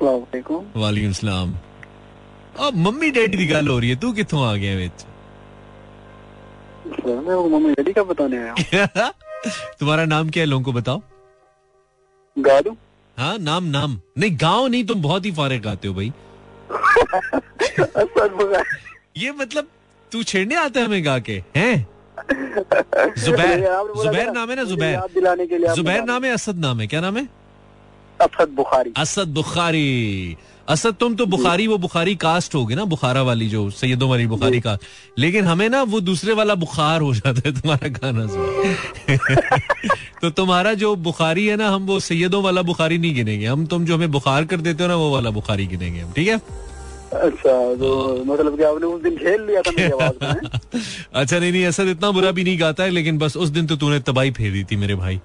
वालेकुम 0.00 1.12
सलाम 1.12 1.54
अब 2.66 2.76
mummy 2.86 3.10
daddy 3.10 3.36
की 3.38 3.46
गल 3.46 3.68
हो 3.68 3.78
रही 3.78 3.90
है 3.90 3.96
तू 4.00 4.12
कितों 4.12 4.44
आ 4.46 4.54
गया 4.54 4.76
विच? 4.76 5.04
मैं 7.06 7.34
वो 7.34 7.48
मम्मी 7.48 7.72
डैडी 7.74 7.92
का 7.92 8.02
बताने 8.02 8.38
आया 8.38 9.10
तुम्हारा 9.80 10.04
नाम 10.04 10.30
क्या 10.30 10.42
है 10.42 10.46
लोगों 10.46 10.64
को 10.64 10.72
बताओ? 10.72 11.02
गा 12.36 12.60
दूँ 12.60 12.76
हाँ 13.16 13.36
नाम 13.38 13.64
नाम। 13.64 14.00
नहीं 14.18 14.36
गाँव 14.40 14.66
नहीं 14.66 14.84
तुम 14.86 15.02
बहुत 15.02 15.24
ही 15.26 15.30
फारे 15.32 15.58
गाते 15.58 15.88
हो 15.88 15.94
भाई। 15.94 16.12
ये 19.18 19.32
मतलब 19.40 19.68
तू 20.12 20.22
छेड़ने 20.22 20.54
आता 20.56 20.80
है 20.80 20.86
हमें 20.86 21.04
गा 21.04 21.18
के 21.28 21.42
हैं? 21.56 21.86
जुबैर। 23.18 23.60
जुबैर 24.02 24.30
नाम 24.32 24.50
है 24.50 24.56
ना 24.56 24.64
जुबैर। 24.64 25.00
दिलाने 25.14 25.46
के 25.46 25.58
लिए 25.58 25.74
जुबैर 25.74 26.04
नाम 26.04 26.24
है 26.24 26.30
असद 26.32 26.58
नाम 26.58 26.80
है। 26.80 26.86
क्या 26.86 27.00
नाम 27.00 27.16
है? 27.16 27.28
असद 28.20 28.48
बुखारी। 28.56 28.92
असद 28.96 29.34
बुखारी। 29.34 30.36
असद 30.68 30.94
तुम 31.00 31.14
तो 31.16 31.26
बुखारी 31.26 31.66
वो 31.66 31.76
बुखारी 31.78 32.14
कास्ट 32.22 32.54
होगी 32.54 32.74
ना 32.74 32.84
बुखारा 32.84 33.22
वाली 33.22 33.48
जो 33.48 33.68
सैयदों 33.70 34.08
वाली 34.10 34.26
बुखारी 34.26 34.60
कास्ट 34.60 35.18
लेकिन 35.18 35.44
हमें 35.44 35.68
ना 35.68 35.82
वो 35.82 36.00
दूसरे 36.00 36.32
वाला 36.32 36.54
बुखार 36.54 37.00
हो 37.00 37.14
जाता 37.14 37.42
है 37.46 37.52
तुम्हारा 37.60 37.88
गाना 37.88 38.26
सुन। 38.26 39.16
तो 40.22 40.30
तुम्हारा 40.30 40.74
जो 40.74 40.94
बुखारी 41.08 41.46
है 41.46 41.56
ना 41.56 41.68
हम 41.70 41.86
वो 41.86 41.98
सैयदों 42.00 42.42
वाला 42.42 42.62
बुखारी 42.62 42.98
नहीं 42.98 43.14
गिनेंगे। 43.14 43.46
हम 43.46 43.66
तुम 43.66 43.84
जो 43.84 43.94
हमें 43.94 44.10
बुखार 44.10 44.44
कर 44.44 44.60
देते 44.60 44.82
हो 44.82 44.88
ना 44.88 44.96
वो 44.96 45.10
वाला 45.12 45.30
बुखारी 45.30 45.66
गिनेंगे 45.66 46.00
हम 46.00 46.12
ठीक 46.12 46.28
है? 46.28 46.36
अच्छा 47.12 47.52
तो 47.74 48.24
मतलब 48.26 48.56
कि 48.56 48.62
आपने 48.62 48.86
उस 48.86 49.02
दिन 49.02 49.16
खेल 49.16 49.42
लिया 49.42 49.62
था 49.62 49.70
मेरी 49.78 49.92
आवाज़ 49.92 50.24
में? 50.24 50.50
अच्छा 51.14 51.38
नहीं 51.38 51.52
नहीं 51.52 51.64
असद 51.66 51.88
इतना 51.88 52.10
बुरा 52.10 52.30
भी 52.30 52.44
नहीं 52.44 52.60
गाता 52.60 52.82
है 52.82 52.90
लेकिन 52.90 53.18
बस 53.18 53.36
उस 53.36 53.48
दिन 53.48 53.66
तो 53.66 53.76
तूने 53.76 54.00
तबाही 54.00 54.30
फेर 54.30 54.52
दी 54.52 54.64
थी 54.64 54.76
मेरे 54.76 54.94
भाई। 54.94 55.20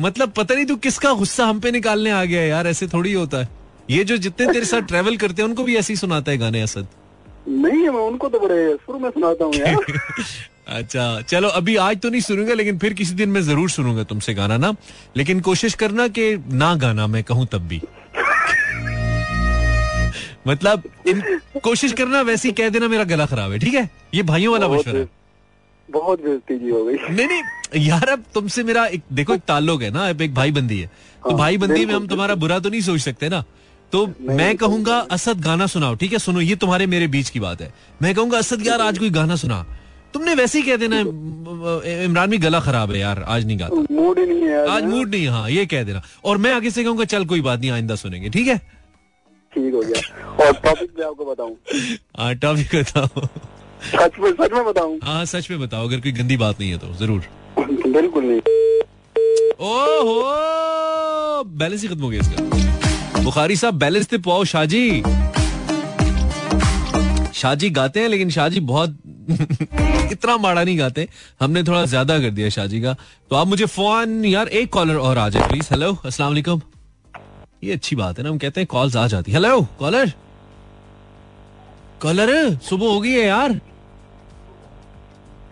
मतलब 0.00 0.32
पता 0.36 0.54
नहीं 0.54 0.66
तू 0.66 0.76
किसका 0.76 1.12
गुस्सा 1.12 1.46
हम 1.46 1.60
पे 1.60 1.70
निकालने 1.70 2.10
आ 2.10 2.24
गया 2.24 2.42
यार 2.42 2.66
ऐसे 2.66 2.86
थोड़ी 2.86 3.12
होता 3.12 3.38
है। 3.38 3.48
ये 3.90 4.04
जो 4.04 4.16
जितने 4.16 4.52
तेरे 4.52 4.64
साथ 4.64 4.80
ट्रेवल 4.80 5.16
करते 5.16 5.42
हैं 5.42 5.48
उनको 5.48 5.64
भी 5.64 5.76
ऐसे 5.76 5.92
ही 5.92 5.96
सुनाता 5.96 6.30
है 6.30 6.38
गाने 6.38 6.62
असद। 6.62 6.86
नहीं 7.48 7.88
मैं 7.88 8.00
उनको 8.00 8.28
तो 8.28 8.40
बड़े 8.40 8.76
शुरू 8.76 8.98
में 8.98 9.10
सुनाता 9.10 9.44
हूँ 9.44 9.54
यार। 9.54 9.76
अच्छा 10.68 11.20
चलो 11.20 11.48
अभी 11.48 11.76
आज 11.76 12.00
तो 12.00 12.10
नहीं 12.10 12.20
सुनूँगा 12.20 12.54
लेकिन 12.54 12.78
फिर 12.78 12.92
किसी 12.92 13.14
दिन 13.14 13.28
मैं 13.28 13.42
ज़रूर 13.42 13.70
सुनूँगा 13.70 14.02
तुमसे 14.02 14.34
गाना 14.34 14.56
ना? 14.56 14.74
लेकिन 15.16 15.40
कोशिश 15.40 15.74
करना 15.74 16.08
कि 16.08 16.44
ना 16.52 16.74
गाना 16.74 17.06
मैं 17.06 17.24
कहूँ 17.24 17.46
तब 17.52 17.68
भी। 17.68 17.82
मतलब 20.46 20.82
इन 21.08 21.22
कोशिश 21.64 21.92
करना 21.92 22.20
वैसे 22.20 22.48
ही 22.48 22.54
कह 22.54 22.68
देना 22.68 22.88
मेरा 22.88 23.04
गला 23.04 23.26
खराब 23.26 23.52
है 23.52 23.58
ठीक 23.58 23.74
है? 23.74 23.90
ये 24.14 24.22
भाइयों 24.22 24.52
वाला 24.52 24.68
मशवरा 24.68 24.98
है। 24.98 25.08
बहुत 25.88 26.24
बेइज्जती 26.24 26.70
हो 26.70 26.84
गई। 26.84 26.94
नहीं 26.94 27.26
नहीं 27.26 27.42
यार 27.76 28.08
अब 28.08 28.24
तुमसे 28.34 28.62
मेरा 28.62 28.84
एक 28.86 29.02
देखो 29.12 29.34
एक 29.34 29.42
ताल्लुक 29.48 29.82
है 29.82 29.90
ना 29.90 30.08
अब 30.08 30.22
एक 30.22 30.34
भाई 30.34 30.50
बंदी 30.52 30.78
है। 30.78 30.86
तो 30.86 31.30
हाँ, 31.30 31.38
भाई 31.38 31.56
बंदी 31.58 31.84
में 31.86 31.94
हम 31.94 32.06
तुम्हारा 32.06 32.34
बुरा 32.36 32.58
तो 32.58 32.70
नहीं 32.70 32.80
सोच 32.82 33.00
सकते 33.00 33.28
ना। 33.28 33.44
तो 33.92 34.06
मैं 34.20 34.56
कहूँगा 34.56 34.98
असद 35.10 35.40
गाना 35.40 35.66
सुनाओ 35.66 35.94
ठीक 35.94 36.12
है? 36.12 36.18
सुनो 36.18 36.40
ये 36.40 36.56
तुम्हारे 36.56 36.86
मेरे 36.86 37.06
बीच 37.08 37.30
की 37.30 37.40
बात 37.40 37.60
है। 37.62 37.72
मैं 38.02 38.14
कहूँगा 38.14 38.38
असद 38.38 38.66
यार 38.66 38.80
आज 38.80 38.98
कोई 38.98 39.10
गाना 39.10 39.36
सुना। 39.36 39.64
तुमने 40.14 40.34
वैसे 40.34 40.58
ही 40.58 40.64
कह 40.64 40.76
देना 40.76 40.98
इमरान 42.04 42.30
भी 42.30 42.38
गला 42.38 42.60
खराब 42.60 42.90
है 42.92 42.98
यार 42.98 43.22
आज 43.28 43.46
नहीं 43.46 43.58
गाता। 43.60 43.94
मूड 43.94 44.18
नहीं 44.18 44.40
है 44.42 44.50
यार। 44.50 44.68
आज 44.68 44.84
मूड 44.84 45.14
नहीं 45.14 45.26
हाँ 45.28 45.50
ये 45.50 45.66
कह 45.66 45.82
देना। 45.82 46.02
और 46.24 46.38
मैं 46.38 46.52
आगे 46.52 46.70
से 46.70 46.84
कहूँगा 46.84 47.04
चल 47.04 47.24
कोई 47.24 47.40
बात 47.40 47.60
नहीं 47.60 47.70
आइंदा 47.70 47.94
सुनेंगे 47.94 48.30
ठीक 48.30 48.46
है? 48.46 48.58
ठीक 49.52 49.74
हो 49.74 49.80
गया। 49.80 50.44
और 50.44 50.52
टॉपिक 50.54 50.90
भी 50.96 51.02
आपको 51.02 51.24
बताऊँ। 51.24 51.56
हाँ 52.18 52.34
टॉपिक 52.34 52.74
बताओ। 52.76 53.26
सच 53.84 54.18
में 54.20 54.30
सच 54.32 54.52
में 54.52 54.64
बताऊँ। 54.64 54.98
हाँ 55.04 55.24
सच 55.26 55.50
में 55.50 55.58
बताओ 55.60 55.86
अगर 55.88 56.00
कोई 56.00 56.12
गंदी 56.12 56.36
बात 56.36 56.60
नहीं 56.60 56.70
है 56.70 56.78
तो 56.78 56.92
ज़रूर। 56.96 57.26
बिल्कुल 57.58 58.24
नहीं। 58.24 58.40
ओहो 59.60 61.42
बैलेंस 61.58 61.82
ही 61.82 61.88
खत्म 61.88 62.02
हो 62.02 62.08
गया 62.08 62.20
इसका। 62.20 63.22
बुखारी 63.22 63.56
साहब 63.56 63.74
बैलेंस 63.78 64.12
थे 64.12 64.18
पाओ 64.20 64.44
शाहजी 64.44 65.02
शाहजी 67.34 67.70
गाते 67.70 68.00
हैं 68.00 68.08
लेकिन 68.08 68.30
शाहजी 68.30 68.60
बहुत 68.62 68.96
इतना 70.12 70.36
माड़ा 70.36 70.62
नहीं 70.62 70.78
गाते। 70.78 71.06
हमने 71.40 71.62
थोड़ा 71.64 71.84
ज़्यादा 71.86 72.18
कर 72.20 72.30
दिया 72.30 72.48
शाहजी 72.56 72.80
का। 72.80 72.92
तो 73.30 73.36
आप 73.36 73.46
मुझे 73.46 73.66
फ़ोन 73.66 74.24
यार 74.24 74.48
एक 74.60 74.72
कॉलर 74.72 74.96
और 74.96 75.18
आ 75.18 75.28
जाए 75.28 75.48
प्लीज़ 75.48 75.68
हेलो 75.70 75.92
अस्सलाम 76.04 76.30
वालेकुम 76.30 76.60
ये 77.64 77.72
अच्छी 77.72 77.96
बात 77.96 78.18
है 78.18 78.24
ना 78.24 78.30
हम 78.30 78.38
कहते 78.38 78.60
हैं 78.60 78.66
कॉल्स 78.70 78.96
आ 78.96 79.06
जाती 79.06 79.32
हेलो 79.32 79.60
कॉलर 79.78 80.12
कॉलर 82.02 82.30
सुबह 82.68 82.86
हो 82.86 83.00
गई 83.00 83.12
है 83.12 83.26
यार। 83.26 83.60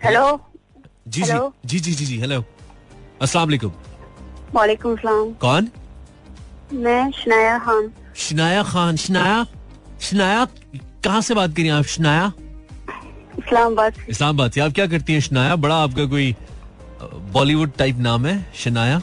हेलो 0.03 0.23
जी 1.07 1.21
जी 1.21 1.33
जी 1.65 1.79
जी 1.79 1.93
जी 1.95 2.05
जी 2.05 2.17
हेलो 2.19 2.43
अस्सलाम 3.21 3.47
वालेकुम 3.47 3.71
वालेकुम 4.53 4.95
सलाम 4.97 5.31
कौन? 5.41 5.69
मैं 6.73 7.11
शनाया 7.11 7.57
खान। 7.59 7.89
शनाया 8.15 8.63
खान 8.63 8.95
शनाया? 8.95 9.45
शनाया 10.01 10.45
कहाँ 11.03 11.21
से 11.21 11.33
बात 11.33 11.55
करिए 11.55 11.71
आप 11.71 11.85
शनाया? 11.93 12.25
इस्लामाबाद 13.39 13.93
इस्लामाबाद 14.09 14.51
से। 14.51 14.61
आप 14.61 14.73
क्या 14.73 14.87
करती 14.87 15.13
हैं 15.13 15.19
शनाया? 15.21 15.55
बड़ा 15.55 15.75
आपका 15.83 16.05
कोई 16.05 16.35
बॉलीवुड 17.33 17.71
टाइप 17.77 17.97
नाम 18.09 18.25
है 18.25 18.35
शनाया? 18.63 19.01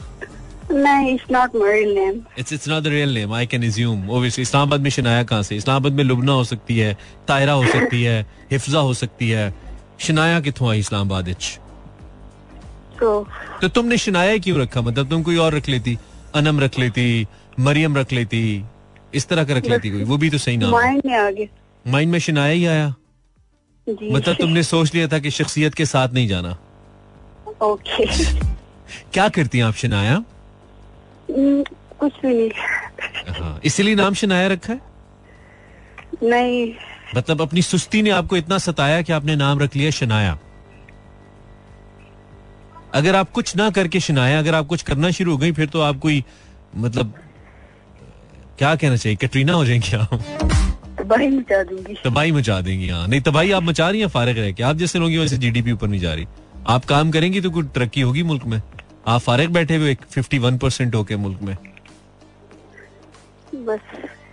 नहीं 0.71 1.13
it's 1.13 1.31
not 1.31 1.55
my 1.55 1.71
real 1.73 1.93
name 1.95 2.21
it's 2.39 2.53
it's 2.53 2.67
not 2.67 2.83
the 2.83 2.87
real 2.87 3.13
name 3.13 3.33
I 3.33 3.47
can 3.47 3.63
assume 3.63 4.09
obviously 4.09 4.41
Islamabad 4.41 4.81
में 4.81 4.89
शनाया 4.89 5.23
कहाँ 5.23 5.43
से? 5.43 5.55
इस्लामाबाद 5.55 5.93
में 5.93 6.03
लुबना 6.03 6.31
हो 6.31 6.43
सकती 6.53 6.77
है 6.77 6.97
तायरा 7.27 7.53
हो 7.53 7.65
सकती 7.71 8.03
है 8.03 8.21
हिफ्जा 8.51 8.79
हो 8.79 8.93
सकती 8.93 9.29
है। 9.29 9.70
शनाया 10.01 10.39
कितों 10.39 10.69
आई 10.71 10.79
इस्लामाबाद 10.79 11.35
तो 12.99 13.09
तो 13.61 13.67
तुमने 13.67 13.97
शनाया 13.97 14.37
क्यों 14.37 14.59
रखा? 14.59 14.81
मतलब 14.81 15.09
तुम 15.09 15.23
कोई 15.23 15.37
और 15.37 15.53
रख 15.53 15.69
लेती 15.69 15.97
अनम 16.35 16.59
रख 16.59 16.77
लेती 16.79 17.27
मरियम 17.59 17.97
रख 17.97 18.11
लेती 18.13 18.41
इस 19.13 19.27
तरह 19.27 19.43
का 19.43 19.53
रख 19.53 19.65
लेती 19.65 19.89
कोई? 19.89 20.03
वो 20.03 20.17
भी 20.17 20.29
तो 20.29 20.37
सही 20.37 20.57
नाम 20.57 20.71
माइंड 21.85 22.11
में 22.11 22.19
शनाया 22.19 22.51
ही 22.53 22.65
आया? 22.65 22.93
मतलब 23.87 24.35
तुमने 24.35 24.63
सोच 24.63 24.93
लिया 24.93 25.07
था 25.07 25.19
कि 25.19 25.29
शख्सियत 25.31 25.73
के 25.73 25.85
साथ 25.85 26.09
नहीं 26.13 26.27
जाना। 26.27 26.51
ओके। 27.61 28.05
क्या 29.13 29.27
करती 29.29 29.57
हैं 29.57 29.65
आप 29.65 29.75
शनाया? 29.75 30.13
हम्म, 30.13 31.63
कुछ 31.99 32.13
भी 32.21 32.33
नहीं। 32.33 33.33
हाँ 33.39 33.59
इसीलिए 33.65 33.95
नाम 33.95 34.13
शनाया 34.13 34.47
रखा 34.47 34.73
है? 34.73 34.79
नहीं। 36.23 36.73
मतलब 37.15 37.41
अपनी 37.41 37.61
सुस्ती 37.61 38.01
ने 38.01 38.09
आपको 38.09 38.37
इतना 38.37 38.57
सताया 38.57 39.01
कि 39.01 39.13
आपने 39.13 39.35
नाम 39.35 39.59
रख 39.59 39.75
लिया 39.75 39.89
शनाया। 39.91 40.37
अगर 42.93 43.15
आप 43.15 43.31
कुछ 43.31 43.55
ना 43.55 43.69
करके 43.69 43.99
शनाया 43.99 44.39
अगर 44.39 44.55
आप 44.55 44.67
कुछ 44.67 44.81
करना 44.81 45.11
शुरू 45.11 45.31
हो 45.31 45.37
गई 45.37 45.51
फिर 45.51 45.67
तो 45.67 45.81
आप 45.81 45.99
कोई 45.99 46.23
मतलब 46.75 47.13
क्या 48.57 48.75
कहना 48.75 48.95
चाहिए? 48.95 49.15
कैटरीना 49.15 49.53
हो 49.53 49.65
जाएँगी 49.65 49.95
आप। 49.97 50.13
तबाही 50.99 51.27
मचा 51.27 51.63
दूँगी। 51.63 51.95
तबाही 52.03 52.31
मचा 52.31 52.59
देंगी 52.61 52.87
हाँ। 52.89 53.07
नहीं 53.07 53.21
तबाही 53.21 53.51
आप 53.51 53.63
मचा 53.63 53.89
रही 53.89 53.99
हैं 54.01 54.07
फारिग 54.07 54.37
रह 54.37 54.51
के। 54.51 54.63
आप 54.63 54.75
जैसे 54.75 54.99
लोग 54.99 55.11
वैसे 55.11 55.37
जीडीपी 55.37 55.71
ऊपर 55.71 55.87
नहीं 55.87 56.01
जा 56.01 56.13
रही। 56.13 56.25
आप 56.67 56.85
काम 56.85 57.11
करेंगी 57.11 57.41
तो 57.41 57.49
कुछ 57.49 57.67
तरक्की 57.75 58.01
होगी 58.01 58.23
मुल्क 58.23 58.45
में। 58.45 58.61
आप 59.07 59.21
फारिग 59.21 59.49
बैठे 59.49 59.75
हुए 59.75 59.95
फिफ्टी 60.11 60.39
वन 60.39 60.57
परसेंट 60.57 60.95
होके 60.95 61.15
मुल्क 61.15 61.41
में। 61.41 61.55
बस। 63.55 63.79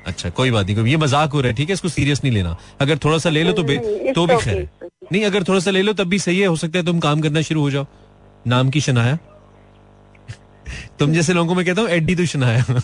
अच्छा 0.09 0.31
कोई 0.31 0.51
बात 0.51 0.67
नहीं 0.67 0.77
कोई 0.77 0.91
ये 0.91 0.97
मज़ाक 0.97 1.33
हो 1.33 1.41
रहा 1.41 1.49
है 1.49 1.55
ठीक 1.57 1.69
है? 1.69 1.75
इसको 1.75 1.89
सीरियस 1.89 2.23
नहीं 2.25 2.33
लेना। 2.35 2.57
अगर 2.81 2.99
थोड़ा 2.99 3.19
सा 3.19 3.31
ले 3.31 3.43
लो 3.43 3.53
तो 3.53 3.63
तो 3.63 4.27
भी 4.27 4.37
खैर 4.37 4.59
है। 4.59 4.69
नहीं 5.13 5.25
अगर 5.25 5.43
थोड़ा 5.43 5.61
सा 5.61 5.71
ले 5.71 5.83
लो 5.83 5.93
तब 5.93 6.09
भी 6.09 6.19
सही 6.19 6.39
है 6.41 6.47
हो 6.47 6.57
सकता 6.57 6.79
है 6.79 6.85
तुम 6.85 6.99
काम 7.01 7.21
करना 7.21 7.41
शुरू 7.43 7.61
हो 7.61 7.71
जाओ। 7.71 7.87
नाम 8.47 8.71
की 8.71 8.81
शनाया। 8.81 9.19
तुम 10.99 11.13
जैसे 11.13 11.33
लोगों 11.33 11.49
को 11.49 11.55
मैं 11.55 11.65
कहता 11.67 11.83
हूँ 11.83 11.91
एड्डी 11.91 12.15
तो 12.15 12.27
शनाया। 12.27 12.65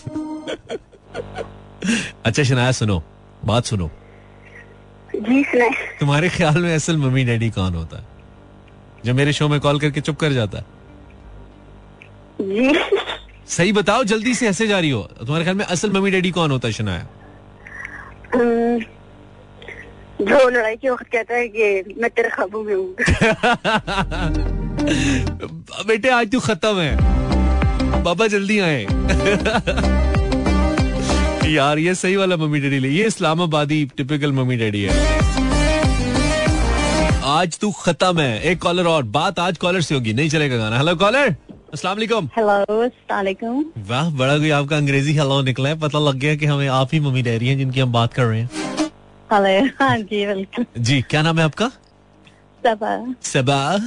अच्छा 2.25 2.43
शनाया 2.43 2.71
सुनो 2.71 3.03
बात 3.45 3.65
सुनो। 3.65 3.89
जी 5.15 5.43
तुम्हारे 5.99 6.29
ख्याल 6.29 6.57
में 6.57 6.73
असल 6.75 6.97
मम्मी 6.97 7.23
डैडी 7.25 7.49
कौन 7.49 7.75
होता 7.75 7.97
है? 7.97 8.05
जो 9.05 9.13
मेरे 9.13 9.33
शो 9.33 9.47
में 9.49 9.59
कॉल 9.59 9.79
करके 9.79 10.01
चुप 10.01 10.17
कर 10.19 10.33
जाता 10.33 10.57
है। 10.57 10.65
जी। 12.41 12.73
सही 13.47 13.71
बताओ 13.73 14.03
जल्दी 14.03 14.33
से 14.33 14.47
ऐसे 14.47 14.67
जा 14.67 14.79
रही 14.79 14.89
हो। 14.89 15.01
तुम्हारे 15.19 15.43
ख्याल 15.43 15.55
में 15.55 15.65
असल 15.65 15.91
मम्मी 15.91 16.11
डैडी 16.11 16.31
कौन 16.31 16.51
होता 16.51 16.67
है 16.67 16.73
शनाया? 16.73 17.07
कहता 21.15 21.33
है 21.33 21.47
हूँ। 22.73 22.95
बेटे, 25.87 26.09
आज 26.09 26.31
तू 26.31 26.39
खत्म 26.39 26.79
है। 26.79 28.03
बाबा 28.03 28.27
जल्दी 28.27 28.59
आए। 28.59 28.83
यार, 31.53 31.79
ये 31.79 31.95
सही 31.95 32.15
वाला 32.15 32.37
मम्मी 32.37 32.59
डैडी 32.59 32.79
ले। 32.79 32.89
ये 32.89 33.05
इस्लामाबादी 33.05 33.91
टिपिकल 33.97 34.31
मम्मी 34.31 34.57
डैडी 34.57 34.81
है। 34.81 35.19
आज 37.23 37.59
तू 37.59 37.71
खत्म 37.71 38.19
है। 38.19 38.41
एक 38.41 38.61
कॉलर 38.61 38.87
और। 38.87 39.03
बात 39.03 39.39
आज 39.39 39.57
कॉलर 39.57 39.81
से 39.81 39.95
होगी, 39.95 40.13
नहीं 40.13 40.29
चलेगा 40.29 40.57
गाना। 40.57 40.77
हेलो 40.77 40.95
कॉलर 40.95 41.35
अस्सलाम 41.73 41.95
वालेकुम 41.95 42.27
हेलो 42.35 42.75
अस्सलाम 42.81 43.63
वाह 43.87 44.09
बड़ा 44.17 44.37
कोई 44.37 44.49
आपका 44.57 44.77
अंग्रेज़ी 44.77 45.13
हेलो 45.13 45.41
निकला 45.41 45.69
है। 45.69 45.79
पता 45.79 45.99
लग 45.99 46.15
गया 46.15 46.35
कि 46.35 46.45
हमें 46.45 46.67
आप 46.69 46.89
ही 46.93 46.99
मम्मी 46.99 47.21
डैडी 47.23 47.47
हैं 47.47 47.57
जिनकी 47.57 47.79
हम 47.79 47.91
बात 47.91 48.13
कर 48.13 48.25
रहे 48.25 48.41
हैं। 48.41 48.49
हेलो 49.29 49.69
हाँ 49.79 49.97
जी 49.99 50.25
वेलकम 50.25 50.65
जी 50.79 51.01
क्या 51.03 51.21
नाम 51.21 51.39
है 51.39 51.45
आपका? 51.45 51.67
सबा। 52.63 53.15
सबा। 53.23 53.77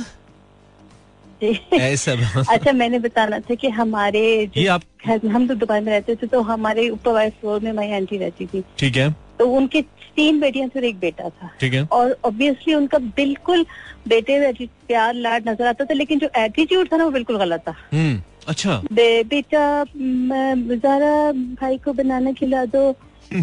जी। 1.42 1.96
सबा। 1.96 2.44
अच्छा 2.54 2.72
मैंने 2.72 2.98
बताना 2.98 3.38
था 3.40 3.54
कि 3.54 3.68
हमारे 3.78 4.66
आप 4.70 4.82
हम 5.26 5.46
तो 5.48 5.54
दुबई 5.54 5.80
में 5.80 5.92
रहते 5.92 6.16
थे 6.16 6.26
तो 6.26 6.40
हमारे 6.42 6.88
ऊपर 6.90 7.12
वाले 7.12 7.30
फ्लोर 7.30 7.60
में 7.60 7.72
मेरी 7.72 7.92
आंटी 7.94 8.18
रहती 8.18 8.46
थी। 8.46 8.64
ठीक 8.78 8.96
है। 8.96 9.14
तो 9.38 9.46
उनके 9.56 9.82
तीन 10.16 10.40
बेटियाँ 10.40 10.68
थी 10.68 10.78
और 10.78 10.84
एक 10.84 10.98
बेटा 11.00 11.28
था। 11.28 11.50
ठीक 11.60 11.74
है। 11.74 11.82
और 11.92 12.16
ऑब्वियसली 12.24 12.74
उनका 12.74 12.98
बिल्कुल 12.98 13.64
बेटे 14.08 14.52
प्यार 14.62 15.14
लाड 15.14 15.48
नज़र 15.48 15.66
आता 15.66 15.84
था 15.84 15.94
लेकिन 15.94 16.18
जो 16.18 16.28
एटीट्यूड 16.38 16.92
था 16.92 16.96
ना 16.96 17.04
वो 17.04 17.10
बिल्कुल 17.10 17.38
गलत 17.38 17.60
था। 17.68 17.74
हम्म 17.92 18.20
अच्छा। 18.48 18.80
बे, 18.92 19.22
बेटा 19.24 19.82
म, 19.96 20.78
जरा 20.82 21.32
भाई 21.60 21.76
को 21.78 21.92
बनाना 21.92 22.32
खिला 22.32 22.64
दो 22.64 22.88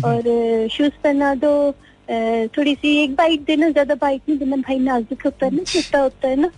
और 0.06 0.68
शूज़ 0.72 1.02
पहना 1.04 1.34
दो। 1.36 1.72
थोड़ी 2.58 2.74
सी 2.76 2.96
एक 3.04 3.16
बाइट 3.16 3.46
देना 3.46 3.70
ज़्यादा 3.70 3.96
बाइट 3.96 4.22
नहीं 4.30 4.38
देना। 4.40 4.56
भाई 4.58 4.80
नाजुक 4.80 5.26
होता 5.26 5.46
है 5.46 5.56
ना 5.56 5.64
छोटा 5.64 6.00
होता 6.00 6.28
है 6.28 6.36
ना। 6.36 6.52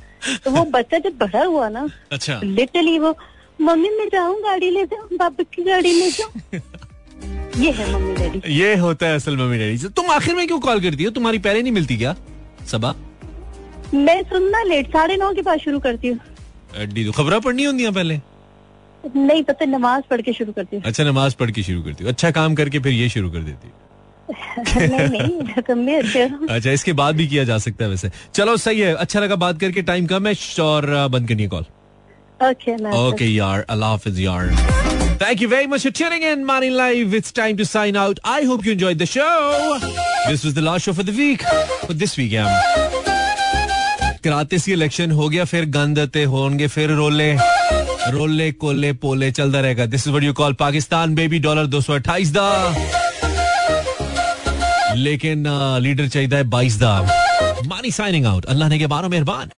तो 0.45 0.51
वो 0.51 0.63
बच्चा 0.71 0.97
जब 0.97 1.17
बड़ा 1.17 1.43
हुआ 1.43 1.67
ना 1.69 1.87
अच्छा। 2.11 2.39
लिटरली 2.43 2.97
वो 2.99 3.15
मम्मी 3.61 3.89
मैं 3.89 4.07
जाऊँ 4.13 4.35
गाड़ी 4.43 4.69
ले 4.69 4.85
जाऊँ? 4.85 5.07
बाबू 5.17 5.43
की 5.53 5.63
गाड़ी 5.63 5.91
ले 5.93 6.09
जाऊँ? 6.11 6.31
ये 7.57 7.71
है 7.71 7.93
मम्मी 7.93 8.13
डैडी। 8.15 8.53
ये 8.53 8.75
होता 8.75 9.05
है 9.05 9.15
असल 9.15 9.37
मम्मी 9.37 9.57
डैडी। 9.57 9.77
से 9.77 9.89
तुम 9.89 10.09
आखिर 10.11 10.35
में 10.35 10.47
क्यों 10.47 10.59
कॉल 10.59 10.81
करती 10.81 11.03
हो? 11.03 11.11
तुम्हारी 11.11 11.37
पहले 11.37 11.61
नहीं 11.61 11.71
मिलती 11.71 11.97
क्या? 11.97 12.15
सबा? 12.67 12.95
मैं 13.93 14.23
सुनना 14.23 14.63
लेट 14.63 14.87
साढ़े 14.87 15.17
नौ 15.17 15.33
के 15.33 15.41
बाद 15.41 15.59
शुरू 15.59 15.79
करती 15.79 16.07
हूँ। 16.07 16.19
तो 17.05 17.11
खबरें 17.11 17.41
पढ़नी 17.41 17.63
होती 17.63 17.89
पहले? 17.91 18.21
नहीं 19.15 19.43
पता 19.43 19.65
नमाज़ 19.65 20.03
पढ़ 20.09 20.21
के 20.21 20.33
शुरू 20.33 20.51
करती 20.51 20.75
हूँ। 20.75 20.83
अच्छा 20.85 21.03
नमाज़ 21.03 21.35
पढ़ 21.35 21.51
के 21.51 21.63
शुरू 21.63 21.83
करती 21.83 22.03
हो। 22.03 22.09
अच्छा 22.09 22.31
काम 22.31 22.55
करके 22.55 22.79
फिर 22.79 22.93
ये 22.93 23.09
शुरू 23.09 23.31
कर 23.31 23.39
देती 23.39 23.67
हो। 23.67 23.73
नहीं 24.77 25.41
नहीं 25.75 25.97
अच्छे 26.49 26.73
इसके 26.73 26.93
बाद 26.93 27.15
भी 27.15 27.27
किया 27.27 27.43
जा 27.43 27.57
सकता 27.57 27.85
है 27.85 27.89
वैसे। 27.91 28.11
चलो 28.33 28.57
सही 28.57 28.79
है। 28.79 28.93
अच्छा 28.93 29.19
लगा 29.19 29.35
बात 29.35 29.59
करके 29.59 29.81
टाइम 29.81 30.05
कम 30.05 30.27
है। 30.27 30.35
और 30.61 31.07
बंद 31.07 31.27
करनी 31.27 31.47
कॉल 31.47 31.65
ओके 32.51 32.77
Okay, 33.11 33.37
यार. 33.37 33.65
अल्लाह 33.69 33.97
Hafiz, 33.97 34.19
यार. 34.19 34.86
Thank 35.19 35.41
you 35.41 35.47
very 35.47 35.67
much 35.67 35.83
for 35.83 35.91
tuning 35.91 36.21
in, 36.23 36.45
Money 36.45 36.69
Live. 36.69 37.13
It's 37.13 37.31
time 37.31 37.57
to 37.57 37.65
sign 37.65 37.95
out. 37.95 38.19
I 38.23 38.43
hope 38.43 38.65
you 38.65 38.73
enjoyed 38.73 38.99
the 38.99 39.05
show. 39.05 39.77
This 40.27 40.43
was 40.43 40.53
the 40.53 40.61
last 40.61 40.83
show 40.85 40.93
for 40.93 41.03
the 41.03 41.11
week. 41.11 41.41
For 41.87 41.93
this 41.93 42.17
week, 42.17 42.31
yeah. 42.31 42.49
कराते 44.23 44.57
सी 44.59 44.71
election 44.73 45.11
हो 45.17 45.27
गया 45.29 45.43
फिर 45.45 45.65
गंदते 45.71 46.23
होंगे 46.31 46.67
फिर 46.67 46.91
रोले 46.95 47.31
रोले 48.13 48.51
कोले 48.63 48.91
पोले 49.03 49.31
चलता 49.31 49.59
रहेगा 49.61 49.85
this 49.93 50.07
is 50.07 50.09
what 50.09 50.23
you 50.23 50.33
call 50.39 50.53
Pakistan 50.61 51.13
baby 51.15 51.39
dollar 51.45 51.65
दो 51.75 51.81
सौ 51.81 51.93
अट्ठाईस 51.93 52.31
दा 52.37 52.47
लेकिन 55.05 55.47
लीडर 55.83 56.07
चाहिए 56.07 56.43
बाईस 56.55 56.79
दा 56.79 56.91
मानी 57.67 57.91
साइनिंग 57.91 58.25
आउट 58.25 58.45
अल्लाह 58.55 58.69
ने 58.69 58.79
के 58.79 58.87
बारो 58.95 59.09
मेहरबान 59.09 59.51